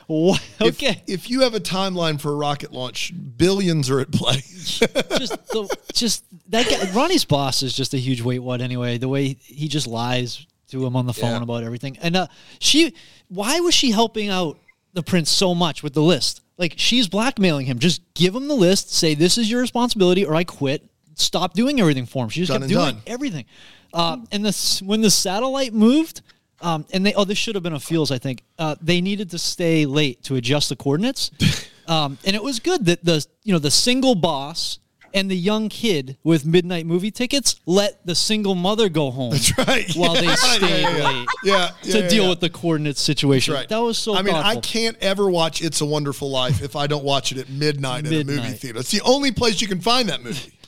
[0.07, 0.39] What?
[0.59, 4.35] If- Okay, If, you have a timeline for a rocket launch, billions are at play.
[4.37, 6.91] just the, just that guy.
[6.93, 8.99] Ronnie's boss is just a huge wait what anyway.
[8.99, 11.41] The way he just lies to him on the phone Yeah.
[11.41, 12.27] about everything, and uh,
[12.59, 12.93] she,
[13.29, 14.59] why was she helping out
[14.93, 16.41] the prince so much with the list?
[16.59, 17.79] Like she's blackmailing him.
[17.79, 18.93] Just give him the list.
[18.93, 20.87] Say this is your responsibility, or I quit.
[21.15, 22.29] Stop doing everything for him.
[22.29, 23.01] She just Done kept doing done.
[23.07, 23.45] everything.
[23.91, 26.21] Uh, and this when the satellite moved.
[26.65, 29.29] Um, and they oh this should have been a feels I think uh, they needed
[29.31, 31.29] to stay late to adjust the coordinates,
[31.87, 34.79] um, and it was good that the you know the single boss
[35.13, 39.57] and the young kid with midnight movie tickets let the single mother go home That's
[39.59, 39.89] right.
[39.93, 41.07] while they stayed yeah, yeah.
[41.07, 43.53] late Yeah, to deal with the coordinates situation.
[43.53, 43.69] Right.
[43.69, 46.87] That was so I mean, I can't ever watch It's a Wonderful Life if I
[46.87, 48.79] don't watch it at midnight, in a movie theater.
[48.79, 50.51] It's the only place you can find that movie.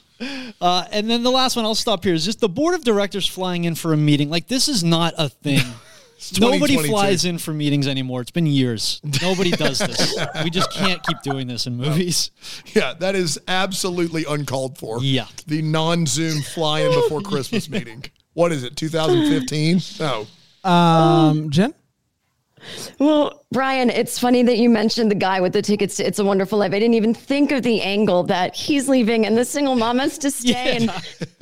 [0.59, 3.27] Uh, and then the last one, I'll stop here, is just the board of directors
[3.27, 4.31] flying in for a meeting.
[4.31, 5.61] Like, this is not a thing.
[6.39, 8.21] Nobody flies in for meetings anymore.
[8.21, 9.01] It's been years.
[9.21, 10.17] Nobody does this.
[10.43, 12.31] we just can't keep doing this in movies.
[12.73, 14.99] Yeah, that is absolutely uncalled for.
[15.01, 15.27] Yeah.
[15.45, 18.03] The non-Zoom fly-in before Christmas meeting.
[18.33, 18.75] What is it?
[18.75, 19.81] 2015?
[19.99, 20.27] No.
[20.69, 21.73] Um, Jen?
[22.99, 26.25] Well, Brian, it's funny that you mentioned the guy with the tickets to It's a
[26.25, 26.73] Wonderful Life.
[26.73, 30.17] I didn't even think of the angle that he's leaving and the single mom has
[30.19, 30.77] to stay.
[30.77, 30.91] And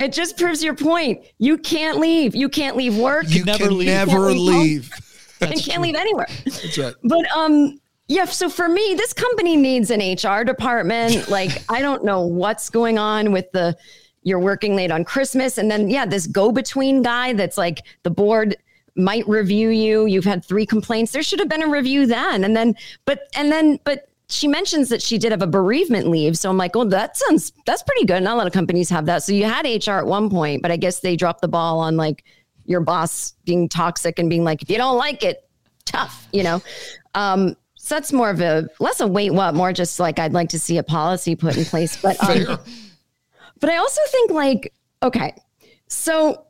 [0.00, 1.24] it just proves your point.
[1.38, 2.34] You can't leave.
[2.34, 3.24] You can't leave work.
[3.28, 3.86] You never can leave.
[3.88, 4.62] never Can't leave home.
[4.62, 4.92] leave.
[5.40, 6.26] and can't leave anywhere.
[6.44, 6.94] That's right.
[7.04, 11.28] But um yeah, so for me, this company needs an HR department.
[11.28, 13.76] Like I don't know what's going on with the
[14.22, 18.56] you're working late on Christmas and then yeah, this go-between guy that's like the board
[18.96, 20.06] might review you.
[20.06, 21.12] You've had three complaints.
[21.12, 22.44] There should have been a review then.
[22.44, 22.74] And then
[23.04, 26.36] but and then but she mentions that she did have a bereavement leave.
[26.36, 28.22] So I'm like, oh, that sounds that's pretty good.
[28.22, 29.22] Not a lot of companies have that.
[29.22, 31.96] So you had HR at one point, but I guess they dropped the ball on
[31.96, 32.24] like
[32.64, 35.48] your boss being toxic and being like, if you don't like it,
[35.84, 36.60] tough, you know?
[37.14, 40.48] Um, so that's more of a less a wait what, more just like I'd like
[40.48, 41.96] to see a policy put in place.
[42.02, 42.58] But um,
[43.60, 44.72] but I also think like,
[45.04, 45.34] okay,
[45.86, 46.45] so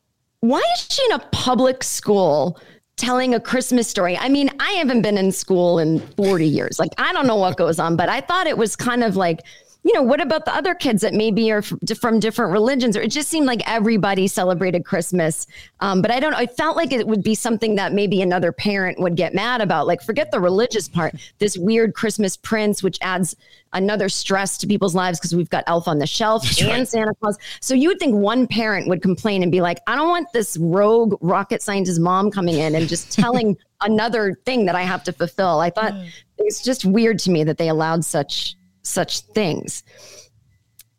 [0.49, 2.59] why is she in a public school
[2.97, 4.17] telling a Christmas story?
[4.17, 6.79] I mean, I haven't been in school in 40 years.
[6.79, 9.43] Like, I don't know what goes on, but I thought it was kind of like,
[9.87, 12.97] you know, what about the other kids that maybe are f- from different religions?
[12.97, 15.47] Or it just seemed like everybody celebrated Christmas.
[15.79, 16.35] Um, but I don't.
[16.35, 19.87] I felt like it would be something that maybe another parent would get mad about.
[19.87, 23.37] Like, forget the religious part, this weird Christmas prince, which adds
[23.75, 27.39] another stress to people's lives because we've got Elf on the Shelf and Santa Claus.
[27.61, 30.57] So you would think one parent would complain and be like, I don't want this
[30.57, 35.13] rogue rocket scientist mom coming in and just telling another thing that I have to
[35.13, 35.61] fulfill.
[35.61, 35.95] I thought
[36.39, 38.57] it's just weird to me that they allowed such
[38.87, 39.83] such things.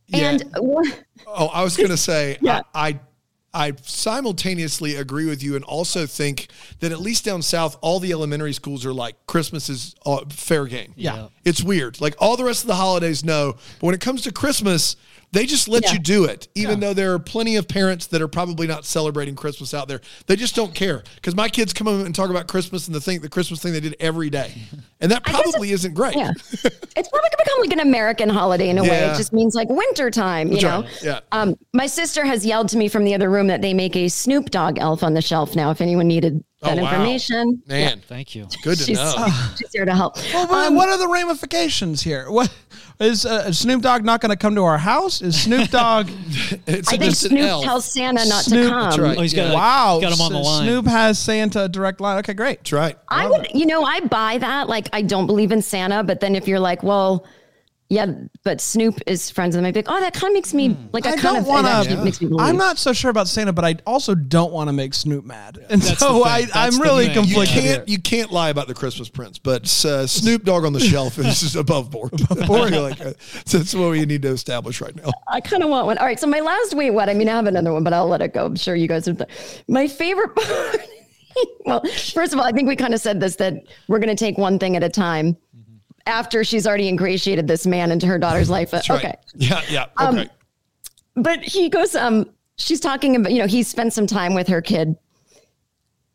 [0.08, 0.30] Yeah.
[0.32, 0.44] And
[1.26, 2.62] Oh, I was going to say, Yeah.
[2.74, 3.00] I, I,
[3.54, 6.48] I simultaneously agree with you and also think
[6.80, 10.66] that at least down south, all the elementary schools are like Christmas is uh, fair
[10.66, 10.94] game.
[10.96, 11.30] Yeah.
[11.44, 12.00] It's weird.
[12.00, 13.54] Like all the rest of the holidays, no.
[13.54, 14.96] But when it comes to Christmas,
[15.32, 15.94] they just let Yeah.
[15.94, 19.36] you do it, even though there are plenty of parents that are probably not celebrating
[19.36, 20.00] Christmas out there.
[20.26, 21.04] They just don't care.
[21.16, 23.74] Because my kids come home and talk about Christmas and the thing, the Christmas thing
[23.74, 24.54] they did every day.
[25.00, 26.16] And that probably isn't great.
[26.16, 26.64] yeah, it's
[27.10, 28.98] probably become like an American holiday in a way.
[29.06, 30.82] It just means like winter time, you That's know.
[30.82, 31.04] right.
[31.04, 31.20] Yeah.
[31.32, 34.08] Um, my sister has yelled to me from the other room that they make a
[34.10, 35.70] Snoop Dogg elf on the shelf now.
[35.70, 36.90] If anyone needed that Oh, wow.
[36.94, 38.46] information, Man, Thank you.
[38.46, 39.28] It's good to she's, know.
[39.56, 40.18] she's here to help.
[40.34, 42.32] Well, Um, what are the ramifications here?
[42.32, 42.52] What
[43.00, 45.22] is uh, Snoop Dogg not going to come to our house?
[45.22, 46.10] Is Snoop Dogg?
[46.66, 47.64] It's I think just Snoop elf.
[47.64, 48.82] tells Santa not Snoop- to come.
[48.84, 49.18] That's right.
[49.18, 49.54] Oh, he's got, Yeah.
[49.54, 50.64] wow, got him on the line.
[50.64, 52.18] Snoop has Santa a direct line.
[52.20, 52.60] Okay, great.
[52.60, 52.98] That's right.
[53.10, 54.68] I would, you know, I buy that.
[54.68, 57.26] Like, I don't believe in Santa, but then if you're like, well,
[57.90, 58.06] yeah,
[58.44, 60.76] but Snoop is friends with them, I'd be like, oh, that kind of makes me
[60.92, 62.04] like, I, I kind don't of, want it actually to.
[62.04, 62.46] makes me believe.
[62.46, 65.58] I'm not so sure about Santa, but I also don't want to make Snoop mad,
[65.70, 66.32] and That's so the thing.
[66.34, 67.16] I, That's I'm the really thing.
[67.16, 67.64] You conflicted.
[67.64, 67.76] here.
[67.78, 71.18] can't you can't lie about the Christmas Prince, but uh, Snoop Dogg on the shelf
[71.18, 72.12] is just above board.
[72.30, 72.72] above board.
[72.72, 73.14] like, uh,
[73.50, 75.12] that's what we need to establish right now.
[75.30, 75.98] I kind of want one.
[75.98, 76.20] All right.
[76.20, 77.10] So my last wait, what?
[77.10, 78.46] I mean, I have another one, but I'll let it go.
[78.46, 79.22] I'm sure you guys have.
[79.68, 80.82] My favorite part.
[81.66, 81.82] well,
[82.14, 84.38] first of all, I think we kind of said this that we're going to take
[84.38, 85.38] one thing at a time.
[86.08, 88.72] After she's already ingratiated this man into her daughter's life.
[88.72, 89.08] That's okay.
[89.08, 89.20] right.
[89.36, 89.86] Yeah, yeah.
[89.98, 90.28] Um,
[91.18, 94.62] but he goes um she's talking about you know he spent some time with her
[94.62, 94.96] kid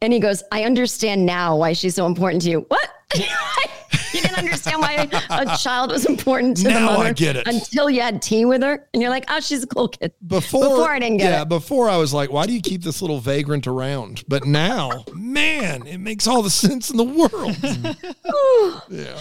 [0.01, 2.89] and he goes i understand now why she's so important to you what
[4.15, 7.47] you didn't understand why a child was important to the Now I mother get it.
[7.47, 10.63] until you had tea with her and you're like oh she's a cool kid before,
[10.63, 13.03] before i didn't get yeah, it before I was like, why do you keep this
[13.03, 14.25] little vagrant around?
[14.29, 17.57] But now, man, it makes all the sense in the world.
[18.89, 19.19] yeah.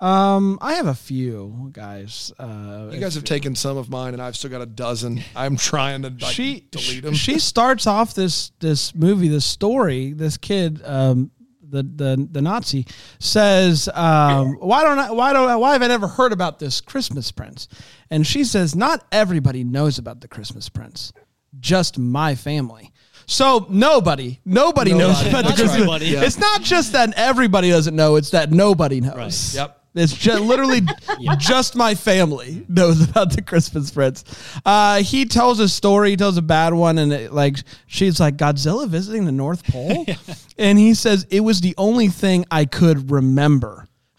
[0.00, 2.32] Um, I have a few guys.
[2.38, 5.22] Uh, You guys have taken some of mine, and I've still got a dozen.
[5.34, 7.14] I'm trying to like, she delete them.
[7.14, 10.12] She starts off this this movie, this story.
[10.12, 11.32] This kid, um,
[11.68, 12.86] the the the Nazi
[13.18, 15.10] says, um, "Why don't I?
[15.10, 15.56] Why don't I?
[15.56, 17.66] Why have I never heard about this Christmas Prince?"
[18.08, 21.12] And she says, "Not everybody knows about the Christmas Prince,
[21.58, 22.92] just my family."
[23.26, 26.02] So nobody, nobody, knows about the Christmas.
[26.02, 26.22] Yeah.
[26.22, 29.16] It's not just that everybody doesn't know; it's that nobody knows.
[29.16, 29.54] Right.
[29.54, 29.77] Yep.
[29.98, 30.82] It's just literally
[31.38, 34.24] just my family knows about the Christmas Prince.
[34.64, 38.36] Uh, he tells a story, he tells a bad one, and it, like she's like
[38.36, 40.06] Godzilla visiting the North Pole,
[40.58, 43.88] and he says it was the only thing I could remember.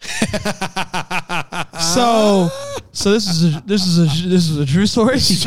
[1.94, 2.48] so
[2.92, 5.14] So this is a, this is a this is a true story.
[5.14, 5.40] this,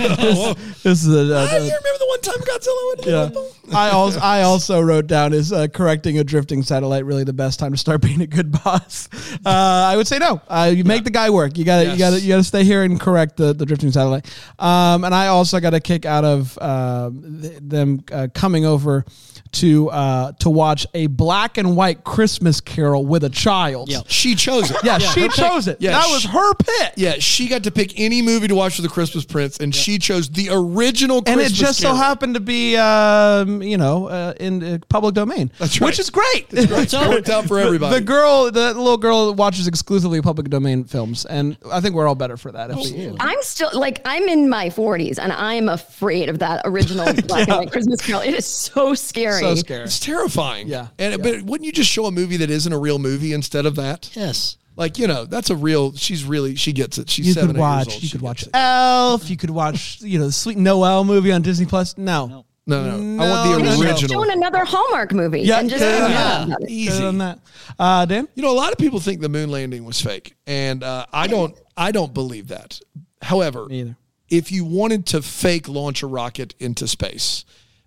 [0.83, 3.77] this is a, a- you remember the one time Godzilla went yeah.
[3.77, 7.59] I also I also wrote down is uh, correcting a drifting satellite really the best
[7.59, 9.09] time to start being a good boss.
[9.45, 10.41] Uh, I would say no.
[10.47, 11.57] Uh, you make the guy work.
[11.57, 13.91] You got to you got you got to stay here and correct the, the drifting
[13.91, 14.25] satellite.
[14.59, 19.05] Um, and I also got a kick out of um, th- them uh, coming over
[19.53, 23.89] to uh, to watch a black and white Christmas Carol with a child.
[23.89, 23.99] Yeah.
[24.07, 24.77] She chose it.
[24.83, 25.35] Yeah, she her pick.
[25.35, 25.77] chose it.
[25.79, 26.93] Yeah, that was her pick.
[26.95, 29.97] Yeah, she got to pick any movie to watch for the Christmas Prince, and she
[29.99, 31.95] chose the original Christmas and it just Carol.
[31.97, 35.87] so happened to be, um, you know, uh, in uh, public domain, That's right.
[35.87, 36.47] which is great.
[36.51, 37.95] It's worked out for everybody.
[37.95, 42.15] The girl, the little girl, watches exclusively public domain films, and I think we're all
[42.15, 42.71] better for that.
[42.71, 47.47] If I'm still like I'm in my 40s and I'm afraid of that original black
[47.47, 48.21] and white Christmas Carol.
[48.21, 49.42] It is so scary.
[49.43, 49.83] So scary.
[49.83, 50.67] it's terrifying.
[50.67, 53.65] Yeah, and but wouldn't you just show a movie that isn't a real movie instead
[53.65, 54.09] of that?
[54.15, 54.57] Yes.
[54.75, 55.93] Like you know, that's a real.
[55.93, 57.09] She's really she gets it.
[57.09, 57.93] She's You seven could eight years watch.
[57.93, 58.03] old.
[58.03, 58.55] You could watch gets it.
[58.55, 59.29] Elf.
[59.29, 61.95] You could watch, you know, the Sweet Noel movie on Disney Plus.
[61.97, 62.45] No, No.
[62.65, 63.81] No, no, I want the no, no.
[63.89, 64.23] original.
[64.23, 65.41] Doing another Hallmark movie.
[65.41, 66.45] Yeah, and just yeah.
[66.47, 66.55] Yeah.
[66.67, 67.03] Easy.
[67.03, 67.39] on that.
[67.77, 70.81] Uh, Dan, You know, a lot of people think the moon landing was fake, and
[70.81, 71.55] uh, I don't.
[71.75, 72.79] I don't believe that.
[73.21, 73.97] However, Me either.
[74.29, 77.43] if you wanted to fake launch a rocket into space,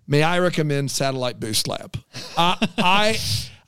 [0.07, 1.97] may I recommend Satellite Boost Lab?
[2.37, 3.17] I I,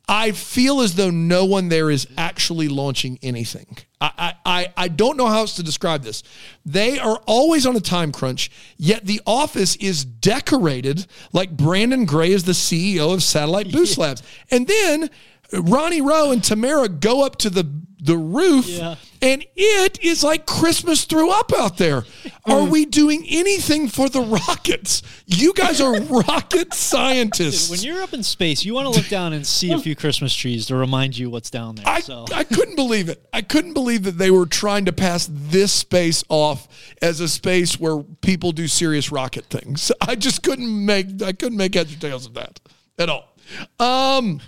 [0.08, 3.78] I feel as though no one there is actually launching anything.
[4.02, 6.24] I, I, I- don't know how else to describe this.
[6.66, 12.32] They are always on a time crunch, yet the office is decorated like Brandon Gray
[12.32, 14.24] is the CEO of Satellite Boost Labs.
[14.50, 15.10] And then
[15.54, 17.70] Ronnie Rowe and Tamara go up to the
[18.02, 18.96] the roof Yeah.
[19.22, 22.03] And it is like Christmas threw up out there.
[22.45, 25.01] Are we doing anything for the rockets?
[25.26, 27.70] You guys are rocket scientists.
[27.70, 30.34] When you're up in space, you want to look down and see a few Christmas
[30.34, 31.88] trees to remind you what's down there.
[31.88, 33.28] I, so I couldn't believe it.
[33.34, 36.67] I couldn't believe that they were trying to pass this space off
[37.01, 39.91] as a space where people do serious rocket things.
[40.01, 42.59] I just couldn't make I couldn't make heads or tails of that
[42.97, 43.36] at all.
[43.80, 44.41] Um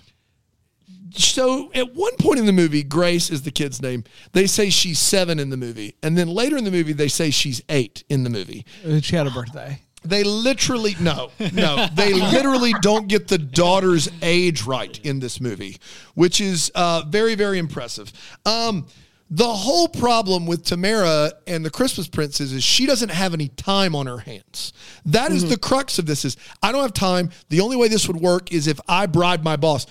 [1.13, 4.03] so at one point in the movie, Grace is the kid's name.
[4.33, 7.29] They say she's seven in the movie, and then later in the movie, they say
[7.29, 8.65] she's eight in the movie.
[8.85, 9.81] Uh, she had a birthday.
[10.03, 11.87] They literally no, no.
[11.93, 15.77] They literally don't get the daughter's age right in this movie,
[16.15, 18.11] which is uh, very, very impressive.
[18.45, 18.87] Um,
[19.29, 23.95] the whole problem with Tamara and the Christmas Princess is she doesn't have any time
[23.95, 24.73] on her hands.
[25.05, 26.25] That is the crux of this.
[26.25, 27.29] Is I don't have time.
[27.49, 29.85] The only way this would work is if I bribe my boss.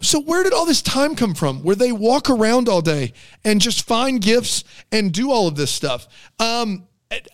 [0.00, 1.62] So where did all this time come from?
[1.62, 3.12] Where they walk around all day
[3.44, 6.06] and just find gifts and do all of this stuff?
[6.38, 6.86] Um,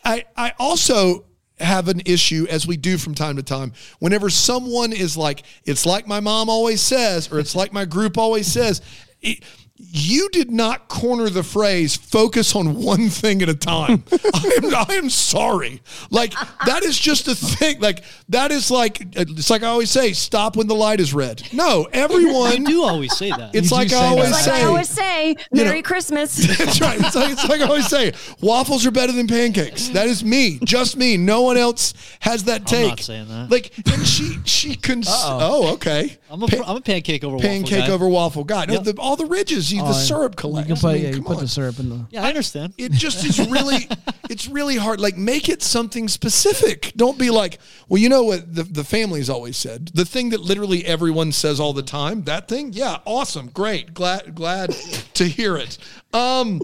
[0.05, 1.27] I I also
[1.61, 3.73] have an issue as we do from time to time.
[3.99, 8.19] Whenever someone is like, it's like my mom always says, or it's like my group
[8.19, 8.81] always says.
[9.21, 9.43] It,
[9.77, 14.05] you did not corner the phrase focus on one thing at a time.
[14.13, 15.83] I am, I am sorry.
[16.11, 16.33] Like
[16.67, 17.81] that is just a thing.
[17.81, 21.43] Like that is like it's like I always say, stop when the light is red.
[21.53, 23.53] No, everyone you do always say that.
[23.55, 24.09] it's You like say I that.
[24.11, 24.63] always like say.
[24.63, 26.37] I always say, you Merry know- Christmas.
[26.59, 27.01] That's right.
[27.01, 29.89] It's like, it's like I always say, waffles are better than pancakes.
[29.89, 31.17] That is me, just me.
[31.17, 32.89] No one else has that take.
[32.91, 33.51] not saying that.
[33.51, 35.09] Like, and she she cons.
[35.11, 36.17] Oh, okay.
[36.31, 37.93] I'm a, Pa- am a pancake over pancake waffle guy.
[37.93, 38.65] over waffle guy.
[38.67, 38.83] No, Yep.
[38.85, 41.37] the, all the ridges, you, the syrup You can put, I mean, yeah, you put
[41.37, 41.43] on.
[41.43, 42.07] the syrup in the.
[42.11, 42.75] Yeah, I understand.
[42.79, 43.89] It just is really,
[44.31, 45.01] it's really hard.
[45.01, 46.93] Like, make it something specific.
[46.97, 47.59] Don't be like,
[47.89, 49.89] well, you know what the, the family's always said.
[49.95, 52.25] The thing that literally everyone says all the time.
[52.25, 54.71] That thing, yeah, awesome, great, glad, glad
[55.15, 55.79] to hear it.
[56.13, 56.61] Um,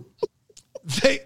[1.03, 1.21] they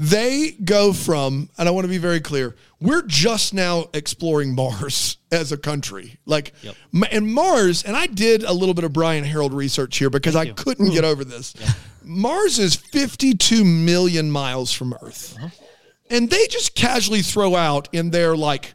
[0.00, 2.56] they go from, and I want to be very clear.
[2.80, 6.54] We're just now exploring Mars as a country, like,
[6.90, 7.82] Ma- and Mars.
[7.84, 11.04] And I did a little bit of Brian Harold research here because I couldn't get
[11.04, 11.54] over this.
[12.02, 15.36] Mars is 52 million miles from Earth.
[15.36, 15.50] Uh-huh.
[16.08, 18.72] And they just casually throw out in their like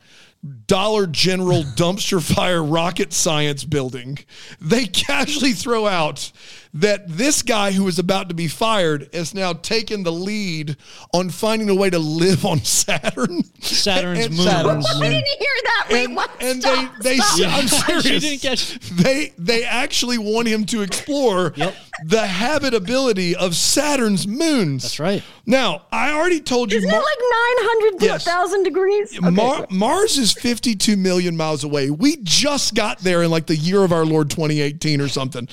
[0.68, 4.20] Dollar General dumpster fire rocket science building,
[4.62, 6.32] they casually throw out
[6.76, 10.76] that this guy who is about to be fired has now taken the lead
[11.14, 13.44] on finding a way to live on Saturn.
[13.62, 14.46] Saturn's And moon.
[14.46, 15.88] Saturn's I didn't hear that.
[15.90, 16.30] Wait, and, what?
[16.42, 17.52] and Stop, they they stop.
[17.58, 18.04] I'm serious.
[18.24, 21.76] didn't catch- They they actually want him to explore Yep.
[22.06, 24.84] the habitability of Saturn's moons.
[24.84, 25.24] That's right.
[25.46, 28.26] Now, I already told you Isn't it Mar- like 900 to Yes.
[28.26, 29.18] 1,000 degrees?
[29.18, 29.78] Okay, Mar- cool.
[29.78, 31.90] Mars is 52 million miles away.
[31.90, 35.48] We just got there in like the year of our Lord 2018 or something.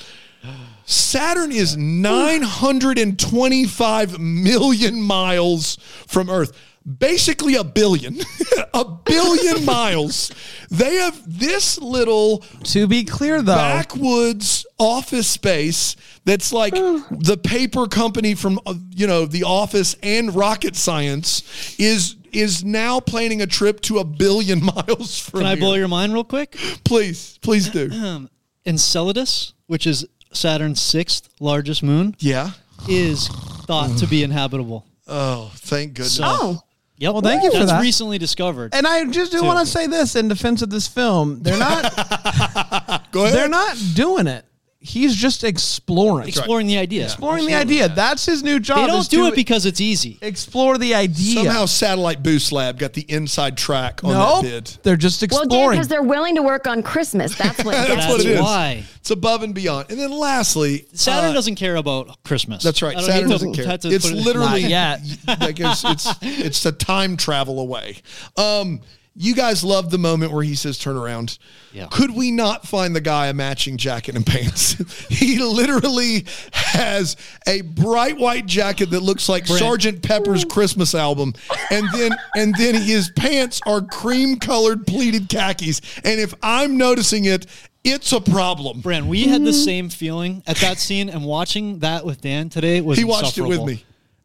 [0.85, 5.77] Saturn is 925 million miles
[6.07, 6.51] from Earth.
[6.99, 8.19] basically a billion,
[8.73, 10.31] a billion miles.
[10.69, 17.87] They have this little To be clear, though, backwoods office space that's like the paper
[17.87, 21.43] company from uh, you know the office and rocket science
[21.79, 25.59] is is now planning a trip to a billion miles from Can I here.
[25.59, 26.57] blow your mind real quick?
[26.83, 28.27] please please do
[28.65, 30.05] Enceladus, which is
[30.35, 32.51] Saturn's sixth largest moon, yeah
[32.89, 33.27] is
[33.65, 34.85] thought to be inhabitable.
[35.07, 36.59] oh thank goodness So, Oh,
[36.97, 37.13] yep.
[37.13, 37.81] Well, thank you for That's that.
[37.81, 38.73] recently discovered.
[38.75, 41.83] and I just do want to say this in defense of this film: they're not
[43.11, 44.45] go ahead they're not doing it.
[44.85, 47.05] He's just exploring, Exploring the idea.
[47.05, 47.87] exploring the idea.
[47.87, 48.79] That's his new job.
[48.79, 50.19] They don't do to it because it's easy.
[50.21, 51.35] explore the idea.
[51.35, 55.27] somehow satellite boost lab got the inside track on nope, that bid they're just well,
[55.45, 55.75] Dan, exploring.
[55.77, 57.33] because they're willing to work on Christmas.
[57.37, 58.33] That's what That's what it you.
[58.33, 58.41] is.
[58.41, 58.83] why.
[58.97, 62.61] it's above and beyond and then lastly Saturn uh, doesn't care about Christmas.
[62.61, 62.97] That's right.
[62.97, 63.65] I don't Saturn need to- doesn't care.
[63.67, 65.01] have to It's put it- literally Not yet.
[65.39, 67.97] like it's, it's it's a time travel away.
[68.35, 68.81] Um,
[69.15, 71.37] you guys love the moment where he says "turn around."
[71.71, 71.87] Yeah.
[71.91, 74.73] Could we not find the guy a matching jacket and pants?
[75.09, 77.15] he literally has
[77.47, 81.33] a bright white jacket that looks like Sergeant Pepper's Christmas album,
[81.69, 85.81] and then and then his pants are cream colored pleated khakis.
[86.03, 87.45] And if I'm noticing it,
[87.83, 88.79] it's a problem.
[88.81, 92.81] Brand, we had the same feeling at that scene, and watching that with Dan today
[92.81, 93.83] was He watched it with me.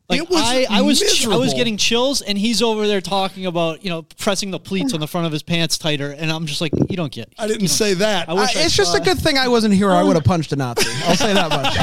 [0.09, 3.45] Like it was I, I was, I was getting chills, and he's over there talking
[3.45, 6.47] about, you know, pressing the pleats on the front of his pants tighter, and I'm
[6.47, 7.31] just like, you don't get.
[7.39, 8.27] I didn't say that.
[8.27, 9.91] I wish Uh, I it's just a saw- good thing I wasn't here.
[9.91, 10.89] or I would have punched a Nazi.
[11.05, 11.77] I'll say that much.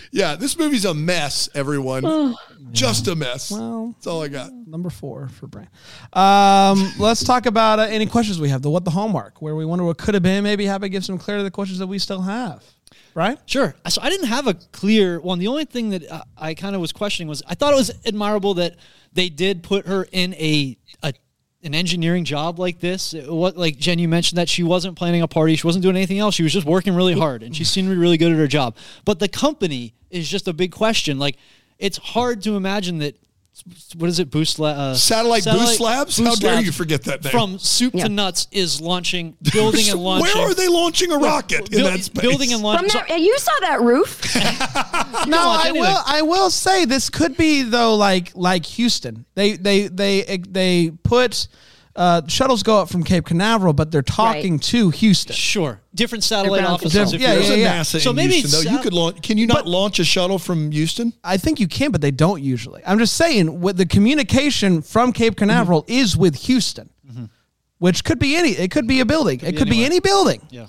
[0.12, 2.34] Yeah, this movie's a mess, everyone.
[2.72, 3.50] Just a mess.
[3.50, 4.52] Well, That's all I got.
[4.52, 5.68] number four for Brian.
[6.12, 8.62] Um, let's talk about uh, any questions we have.
[8.62, 10.44] The what the hallmark, where we wonder what could have been.
[10.44, 12.62] Maybe have it give some clarity to the questions that we still have.
[13.14, 13.38] Right?
[13.46, 13.74] Sure.
[13.88, 15.38] So I didn't have a clear one.
[15.38, 17.90] The only thing that uh, I kind of was questioning was I thought it was
[18.06, 18.76] admirable that
[19.12, 21.12] they did put her in a, a
[21.62, 23.12] an engineering job like this.
[23.12, 25.96] It- What like Jen, you mentioned that she wasn't planning a party, she wasn't doing
[25.96, 26.34] anything else.
[26.34, 28.46] She was just working really hard, and she seemed to be really good at her
[28.46, 28.76] job.
[29.04, 31.18] But the company is just a big question.
[31.18, 31.36] Like
[31.78, 33.16] it's hard to imagine that.
[33.96, 34.30] What is it?
[34.30, 36.18] Boost la- uh, Satellite Boost Labs?
[36.18, 37.30] How dare Labs you forget that name.
[37.30, 38.04] From soup Yeah.
[38.04, 40.34] to nuts is launching, building and launching.
[40.38, 42.22] Where are they launching a rocket in Buil- that space?
[42.22, 42.88] Building and launching.
[42.90, 44.20] So- that, you saw that roof.
[45.26, 45.80] No, I anything.
[45.82, 45.98] will.
[46.06, 49.26] I will say this could be though, like like Houston.
[49.34, 51.46] They they they they put
[52.00, 54.62] uh, shuttles go up from Cape Canaveral, but they're talking Right.
[54.62, 55.34] to Houston.
[55.36, 56.94] Sure, different satellite ground offices.
[56.94, 57.14] control.
[57.16, 57.80] if Yeah, you're- There's yeah, a yeah.
[57.82, 58.70] NASA So maybe Houston, though.
[58.70, 59.22] You Sat- could launch.
[59.22, 61.12] Can you not But- launch a shuttle from Houston?
[61.22, 62.80] I think you can, but they don't usually.
[62.86, 66.88] I'm just saying, with the communication from Cape Canaveral is with Houston,
[67.78, 68.50] which could be any.
[68.50, 69.40] It could be a building.
[69.40, 69.86] it be could be anywhere.
[69.86, 70.40] any building.
[70.50, 70.66] Yeah.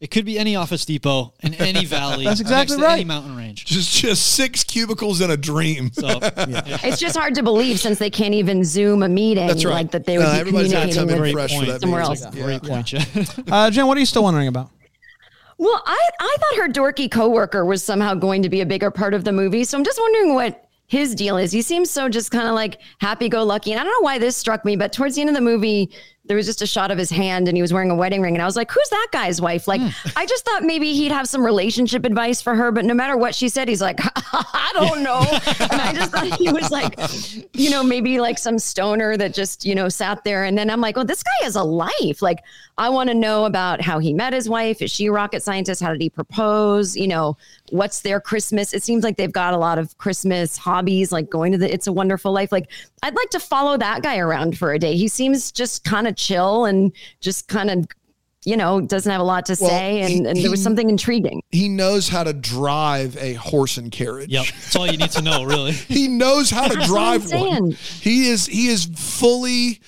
[0.00, 2.24] It could be any office depot in any valley.
[2.24, 3.06] That's exactly next to Any right.
[3.06, 3.64] mountain range.
[3.64, 5.90] Just just six cubicles in a dream.
[5.92, 6.78] So, yeah.
[6.84, 9.48] It's just hard to believe since they can't even Zoom a meeting.
[9.48, 9.72] That's right.
[9.74, 11.56] Like that they would No, be everybody's got to come communicating in with fresh for
[11.56, 11.66] point.
[11.68, 11.80] that.
[11.80, 12.24] somewhere meeting.
[12.26, 12.36] else.
[12.36, 12.44] Yeah.
[12.44, 13.26] Great point, Jen.
[13.50, 14.70] Uh, Jen, what are you still wondering about?
[15.60, 19.14] Well, I, I thought her dorky coworker was somehow going to be a bigger part
[19.14, 19.64] of the movie.
[19.64, 21.50] So I'm just wondering what his deal is.
[21.50, 23.72] He seems so just kind of like happy go lucky.
[23.72, 25.90] And I don't know why this struck me, but towards the end of the movie,
[26.28, 28.34] there was just a shot of his hand and he was wearing a wedding ring.
[28.34, 29.66] And I was like, who's that guy's wife?
[29.66, 29.88] Like, hmm.
[30.14, 32.70] I just thought maybe he'd have some relationship advice for her.
[32.70, 33.98] But no matter what she said, he's like,
[34.32, 35.20] I don't know.
[35.70, 36.98] and I just thought he was like,
[37.54, 40.44] you know, maybe like some stoner that just, you know, sat there.
[40.44, 42.22] And then I'm like, well, this guy has a life.
[42.22, 42.44] Like,
[42.76, 44.80] I want to know about how he met his wife.
[44.82, 45.82] Is she a rocket scientist?
[45.82, 46.96] How did he propose?
[46.96, 47.36] You know,
[47.70, 48.72] what's their Christmas?
[48.72, 51.86] It seems like they've got a lot of Christmas hobbies, like going to the It's
[51.86, 52.52] a Wonderful Life.
[52.52, 52.70] Like,
[53.02, 54.96] I'd like to follow that guy around for a day.
[54.96, 57.86] He seems just kind of chill and just kind of,
[58.44, 60.00] you know, doesn't have a lot to Well, say.
[60.00, 61.42] And, he- and there was he- something intriguing.
[61.50, 64.30] He knows how to drive a horse and carriage.
[64.30, 64.46] Yep.
[64.46, 65.72] That's all you need to know, really.
[65.88, 67.70] He knows how to That's what I'm drive one.
[67.72, 69.80] He is he is fully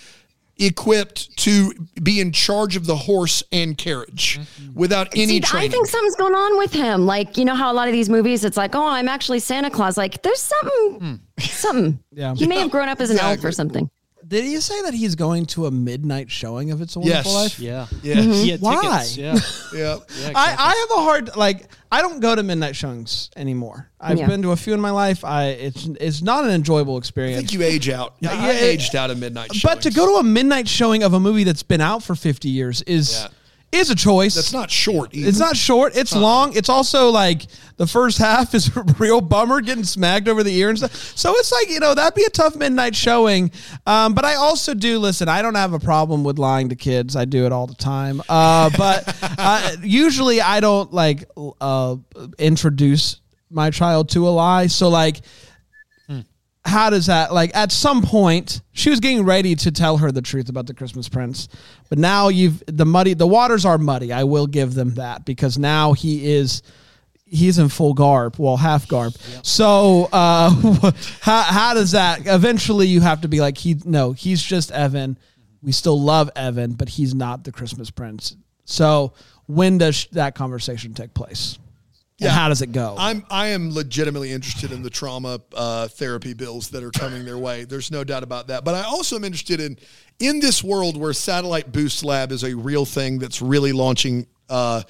[0.61, 4.75] equipped to be in charge of the horse and carriage mm-hmm.
[4.79, 7.07] without any See, I think something's going on with him.
[7.07, 9.71] Like, you know how a lot of these movies, it's like, oh, I'm actually Santa
[9.71, 9.97] Claus.
[9.97, 11.41] Like, there's something, hmm.
[11.41, 11.99] something.
[12.13, 12.35] Yeah.
[12.35, 13.89] He may have grown up as an elf or something.
[14.31, 17.27] Did he say that he's going to a midnight showing of It's a Yes.
[17.27, 17.59] Wonderful Life?
[17.59, 17.87] Yeah.
[18.05, 18.23] Yeah.
[18.23, 18.31] Hmm?
[18.33, 19.05] He had Why?
[19.05, 19.17] tickets.
[19.75, 19.99] Yeah.
[20.21, 20.31] yeah.
[20.35, 23.89] I, I have a hard like I don't go to midnight showings anymore.
[24.01, 24.29] I've Yeah.
[24.29, 25.25] been to a few in my life.
[25.25, 27.39] I it's it's not an enjoyable I experience.
[27.39, 28.15] think you age out.
[28.21, 29.51] Yeah, I yeah, aged out of midnight.
[29.65, 32.49] but to go to a midnight showing of a movie that's been out for 50
[32.49, 33.29] years is Yeah.
[33.73, 34.35] Is a choice.
[34.35, 35.15] that's not short.
[35.15, 35.29] Either.
[35.29, 35.97] It's not short.
[35.97, 36.55] It's long.
[36.57, 37.47] It's also like
[37.77, 40.95] the first half is a real bummer, getting smacked over the ear and stuff.
[41.17, 43.51] So it's like you know that'd be a tough midnight showing.
[43.87, 45.29] Um, but I also do listen.
[45.29, 47.17] I don't have a problem with lying to kids.
[47.17, 48.23] I do it all the time.
[48.29, 51.25] Uh, but uh, usually I don't like
[51.61, 51.97] uh,
[52.39, 54.67] introduce my child to a lie.
[54.67, 55.21] So like
[56.65, 60.21] how does that like at some point she was getting ready to tell her the
[60.21, 61.49] truth about the christmas prince
[61.91, 64.13] but now you've the muddy the waters are muddy.
[64.13, 66.63] I will give them that because now he is
[67.27, 69.13] he's in full garb well half garb.
[69.43, 70.51] So uh
[71.21, 75.19] how, how does that eventually you have to be like he no he's just evan.
[75.63, 78.37] We still love evan but he's not the christmas prince.
[78.65, 79.15] So
[79.47, 81.59] when does that conversation take place
[82.21, 82.31] and Yeah.
[82.33, 86.69] how does it go I'm I am legitimately interested in the trauma uh, therapy bills
[86.71, 87.65] that are coming their way.
[87.65, 88.65] There's no doubt about that.
[88.65, 89.79] But I also am interested in
[90.19, 94.83] in this world where Satellite Boost Lab is a real thing that's really launching uh,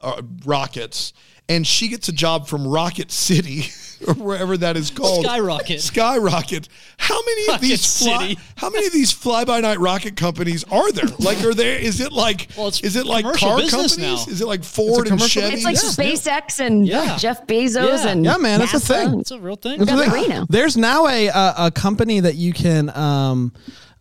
[0.00, 1.12] uh, rockets,
[1.48, 3.64] and she gets a job from Rocket City
[4.06, 5.24] or wherever that is called.
[5.24, 5.80] Skyrocket.
[5.80, 6.68] Skyrocket.
[6.98, 8.40] How many of these fly, City.
[8.56, 11.04] how many of these fly by night rocket companies are there?
[11.18, 11.78] Like, are there?
[11.78, 12.48] Is it like?
[12.56, 14.26] Well, it's is it like commercial car business companies?
[14.26, 14.32] now.
[14.32, 15.54] Is it like Ford and commercial Chevy?
[15.56, 16.04] It's like Yeah.
[16.40, 17.16] SpaceX and Yeah.
[17.16, 18.08] Jeff Bezos Yeah.
[18.08, 19.20] and Yeah, man, it's a thing.
[19.20, 19.78] It's a real thing.
[19.78, 20.26] That's the Got thing.
[20.30, 20.46] three.
[20.48, 23.52] There's now a, a a company that you can um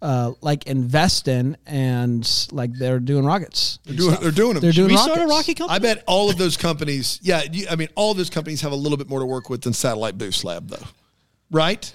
[0.01, 3.79] uh like invest in and like they're doing rockets.
[3.85, 4.61] They're doing, they're doing them.
[4.61, 5.13] They're doing we rockets.
[5.13, 5.75] start a rocket company.
[5.75, 8.71] I bet all of those companies, yeah, you, I mean, all of those companies have
[8.71, 10.87] a little bit more to work with than Satellite Boost Lab, though.
[11.51, 11.93] Right?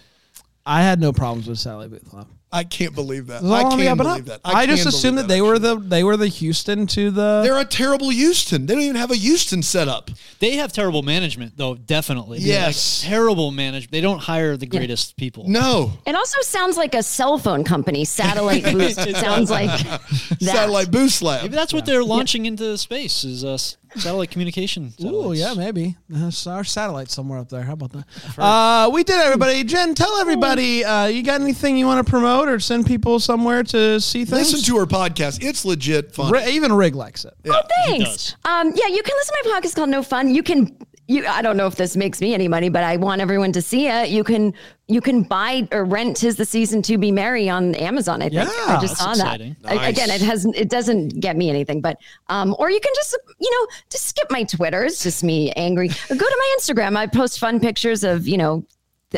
[0.65, 2.29] I had no problems with Satellite Boost Lab.
[2.57, 3.43] I can't believe that.
[3.43, 4.43] I all on the can't believe up.
[4.43, 4.55] that.
[4.57, 7.43] I, just can assumed believe that they were the they were the Houston to the
[7.45, 8.67] They're a terrible Houston.
[8.67, 10.11] They don't even have a Houston set up.
[10.39, 11.75] They have terrible management, though.
[11.75, 12.39] Definitely.
[12.41, 13.03] Yes.
[13.03, 13.93] Like, terrible management.
[13.93, 15.49] They don't hire the greatest people.
[15.49, 15.93] No.
[16.07, 18.99] It also sounds like a cell phone company, Satellite Boost.
[19.07, 20.01] It sounds like that.
[20.41, 21.43] Satellite Boost Lab.
[21.43, 24.92] Maybe that's what they're launching into space is uh, s- satellite communication.
[25.03, 25.97] Oh yeah, maybe.
[26.09, 27.62] There's our satellite somewhere up there.
[27.62, 28.05] How about that?
[28.38, 29.64] Uh, we did, everybody.
[29.64, 33.62] Jen, tell everybody, uh, you got anything you want to promote or send people somewhere
[33.64, 34.53] to see things?
[34.53, 35.42] Listen to her podcast.
[35.42, 36.30] It's legit fun.
[36.32, 37.34] Ri- even Rig likes it.
[37.49, 38.34] Oh, thanks.
[38.44, 40.34] Um, yeah, you can listen to my podcast called No Fun.
[40.34, 40.76] You can.
[41.09, 43.63] You, I don't know if this makes me any money, but I want everyone to
[43.63, 44.09] see it.
[44.11, 44.53] You can
[44.89, 48.23] you can buy or rent "Tis the Season to Be Merry" on Amazon.
[48.23, 49.57] I think Yeah, I just that's saw exciting.
[49.63, 49.73] that.
[49.79, 51.99] I- again, it has it doesn't get me anything, but
[52.29, 54.85] um, or you can just you know just skip my Twitter.
[54.85, 55.89] It's just me angry.
[56.11, 56.97] Or go to my Instagram.
[56.97, 58.65] I post fun pictures of you know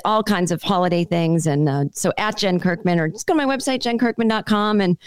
[0.04, 3.38] all kinds of holiday things, and uh, so at Jen Kirkman or just go to
[3.38, 4.98] my website jenkirkman.com and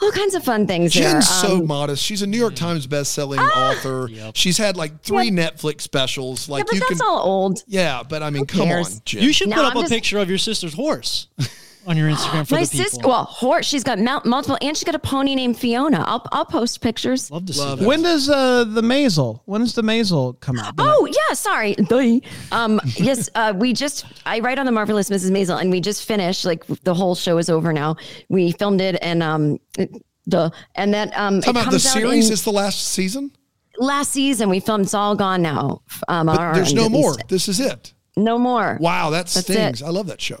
[0.00, 1.02] all kinds of fun things there.
[1.12, 2.02] Jen's so Um, modest.
[2.04, 4.08] She's a New York Times best-selling author.
[4.34, 6.48] She's had like three Netflix specials.
[6.48, 7.62] Like yeah, but you that's can, all old.
[7.66, 8.02] yeah.
[8.08, 9.00] But I mean, come on, cares?
[9.00, 9.22] Jen.
[9.22, 11.28] You should No, put up I'm a just- picture of your sister's horse
[11.88, 12.84] on your Instagram for My the people.
[12.84, 13.66] sister, well, horse.
[13.66, 16.04] She's got mount, multiple, and she's got a pony named Fiona.
[16.06, 17.30] I'll I'll post pictures.
[17.30, 17.86] Love to see Love that.
[17.88, 19.40] When does uh, the Maisel?
[19.46, 20.74] When does the Maisel come out?
[20.78, 21.74] Oh yeah, sorry.
[22.52, 25.30] Um, yes, uh, we just I write on the marvelous Mrs.
[25.30, 26.44] Maisel, and we just finished.
[26.44, 27.96] Like the whole show is over now.
[28.28, 29.90] We filmed it, and um, it-
[30.28, 32.26] duh, and that um, Talking it about the comes out series.
[32.28, 33.32] in It's the last season.
[33.78, 34.48] last season.
[34.50, 34.84] We filmed.
[34.84, 35.82] It's all gone now.
[36.08, 37.14] Um, on our There's no more.
[37.28, 37.94] This is it.
[38.16, 38.78] No more.
[38.80, 39.80] Wow, that That's stings.
[39.80, 39.84] it.
[39.84, 40.38] I love that show.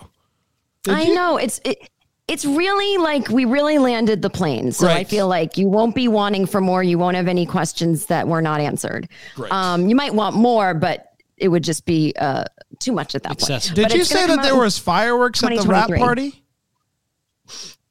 [0.86, 1.90] I know it's it.
[2.28, 4.70] It's really like we really landed the plane.
[4.70, 6.82] So I feel like you won't be wanting for more.
[6.82, 9.08] You won't have any questions that were not answered.
[9.50, 12.44] Um, you might want more, but it would just be uh,
[12.80, 13.70] too much at that Excessive.
[13.70, 13.76] point.
[13.76, 16.44] Did But you say that there was fireworks at the wrap party?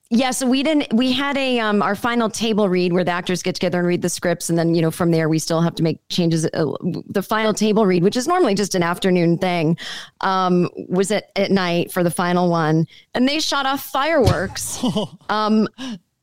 [0.10, 0.93] Yeah, so we didn't.
[0.93, 4.01] We had a um our final table read where the actors get together and read
[4.01, 6.45] the scripts, and then you know from there we still have to make changes.
[6.53, 6.74] Uh,
[7.10, 9.78] the final table read, which is normally just an afternoon thing,
[10.22, 14.82] um, was at at night for the final one, and they shot off fireworks.
[15.30, 15.68] um,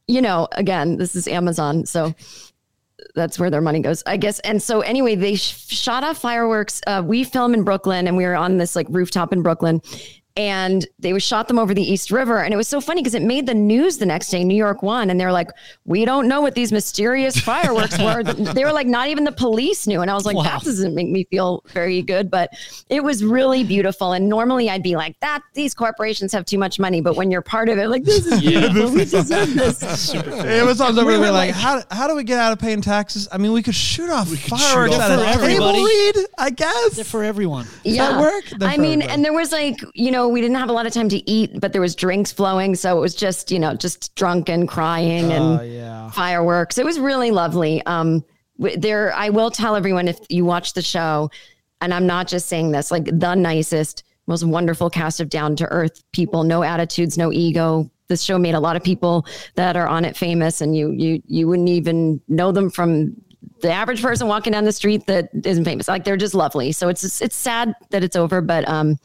[0.07, 2.15] you know, again, this is Amazon, so
[3.15, 4.41] that's where their money goes, I guess.
[4.41, 6.81] And so anyway, they sh- shot off fireworks.
[6.87, 9.83] Uh, we film in Brooklyn, and we were on this like rooftop in Brooklyn.
[10.37, 13.23] And they shot them over the East River, and it was so funny because it
[13.23, 14.43] made the news the next day.
[14.43, 15.49] New York one, and they're like,
[15.85, 19.87] "We don't know what these mysterious fireworks were." they were like, "Not even the police
[19.87, 20.43] knew." And I was like, Wow.
[20.43, 22.51] "That doesn't make me feel very good." But
[22.89, 24.13] it was really beautiful.
[24.13, 27.41] And normally I'd be like, "That these corporations have too much money," but when you're
[27.41, 28.91] part of it, like this is beautiful.
[28.91, 30.13] We deserve this.
[30.17, 32.81] Amazon's over We there were like, like- how, how do we get out of paying
[32.81, 33.29] taxes?
[33.31, 35.85] I mean, we could shoot off shoot fireworks off at a for table everybody.
[35.85, 36.97] read, I guess.
[36.97, 37.69] They're for everyone.
[37.85, 38.21] yeah.
[38.21, 38.47] work?
[38.59, 39.11] They're I mean, everybody.
[39.15, 41.59] and there was like, you know, we didn't have a lot of time to eat,
[41.61, 42.75] but there was drinks flowing.
[42.75, 46.11] So it was just, you know, just drunk and crying and Oh, yeah.
[46.11, 46.79] fireworks.
[46.79, 47.85] It was really lovely.
[47.87, 48.25] Um,
[48.59, 51.31] there, I will tell everyone if you watch the show,
[51.81, 55.67] and I'm not just saying this, like the nicest, most wonderful cast of down to
[55.67, 57.91] earth people, no attitudes, no ego.
[58.09, 61.23] This show made a lot of people that are on it famous, and you you
[61.27, 63.15] you wouldn't even know them from
[63.61, 65.89] the average person walking down the street that isn't famous.
[65.89, 66.71] Like they're just lovely.
[66.73, 68.99] So it's it's sad that it's over, but um,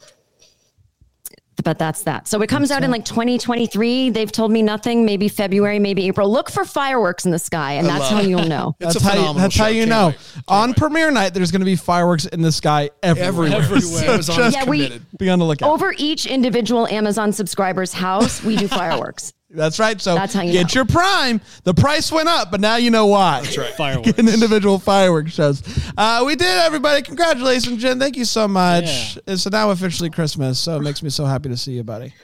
[1.62, 2.28] but that's that.
[2.28, 4.10] So it comes out in like 2023.
[4.10, 5.04] They've told me nothing.
[5.04, 6.30] Maybe February, maybe April.
[6.30, 8.76] Look for fireworks in the sky, and that's how you'll know.
[8.78, 10.06] That's a how you, phenomenal that's how you Can't know.
[10.08, 10.18] wait.
[10.48, 10.76] On wait.
[10.76, 13.52] premiere night, there's going to be fireworks in the sky everywhere.
[13.58, 13.80] everywhere.
[13.80, 15.06] So Amazon just is Yeah, we- committed.
[15.18, 15.70] be on the lookout.
[15.70, 19.32] Over each individual Amazon subscriber's house, we do fireworks.
[19.52, 20.00] That's right.
[20.00, 20.80] So That's how you get know.
[20.80, 21.40] your Prime.
[21.64, 23.40] The price went up, but now you know why.
[23.40, 23.74] That's right.
[23.76, 24.06] Fireworks.
[24.12, 25.62] Getting individual fireworks shows.
[25.96, 27.02] Uh, we did, everybody.
[27.02, 27.98] Congratulations, Jen.
[27.98, 28.84] Thank you so much.
[29.16, 29.22] Yeah.
[29.26, 32.14] It's now officially Christmas, so it makes me so happy to see you, buddy.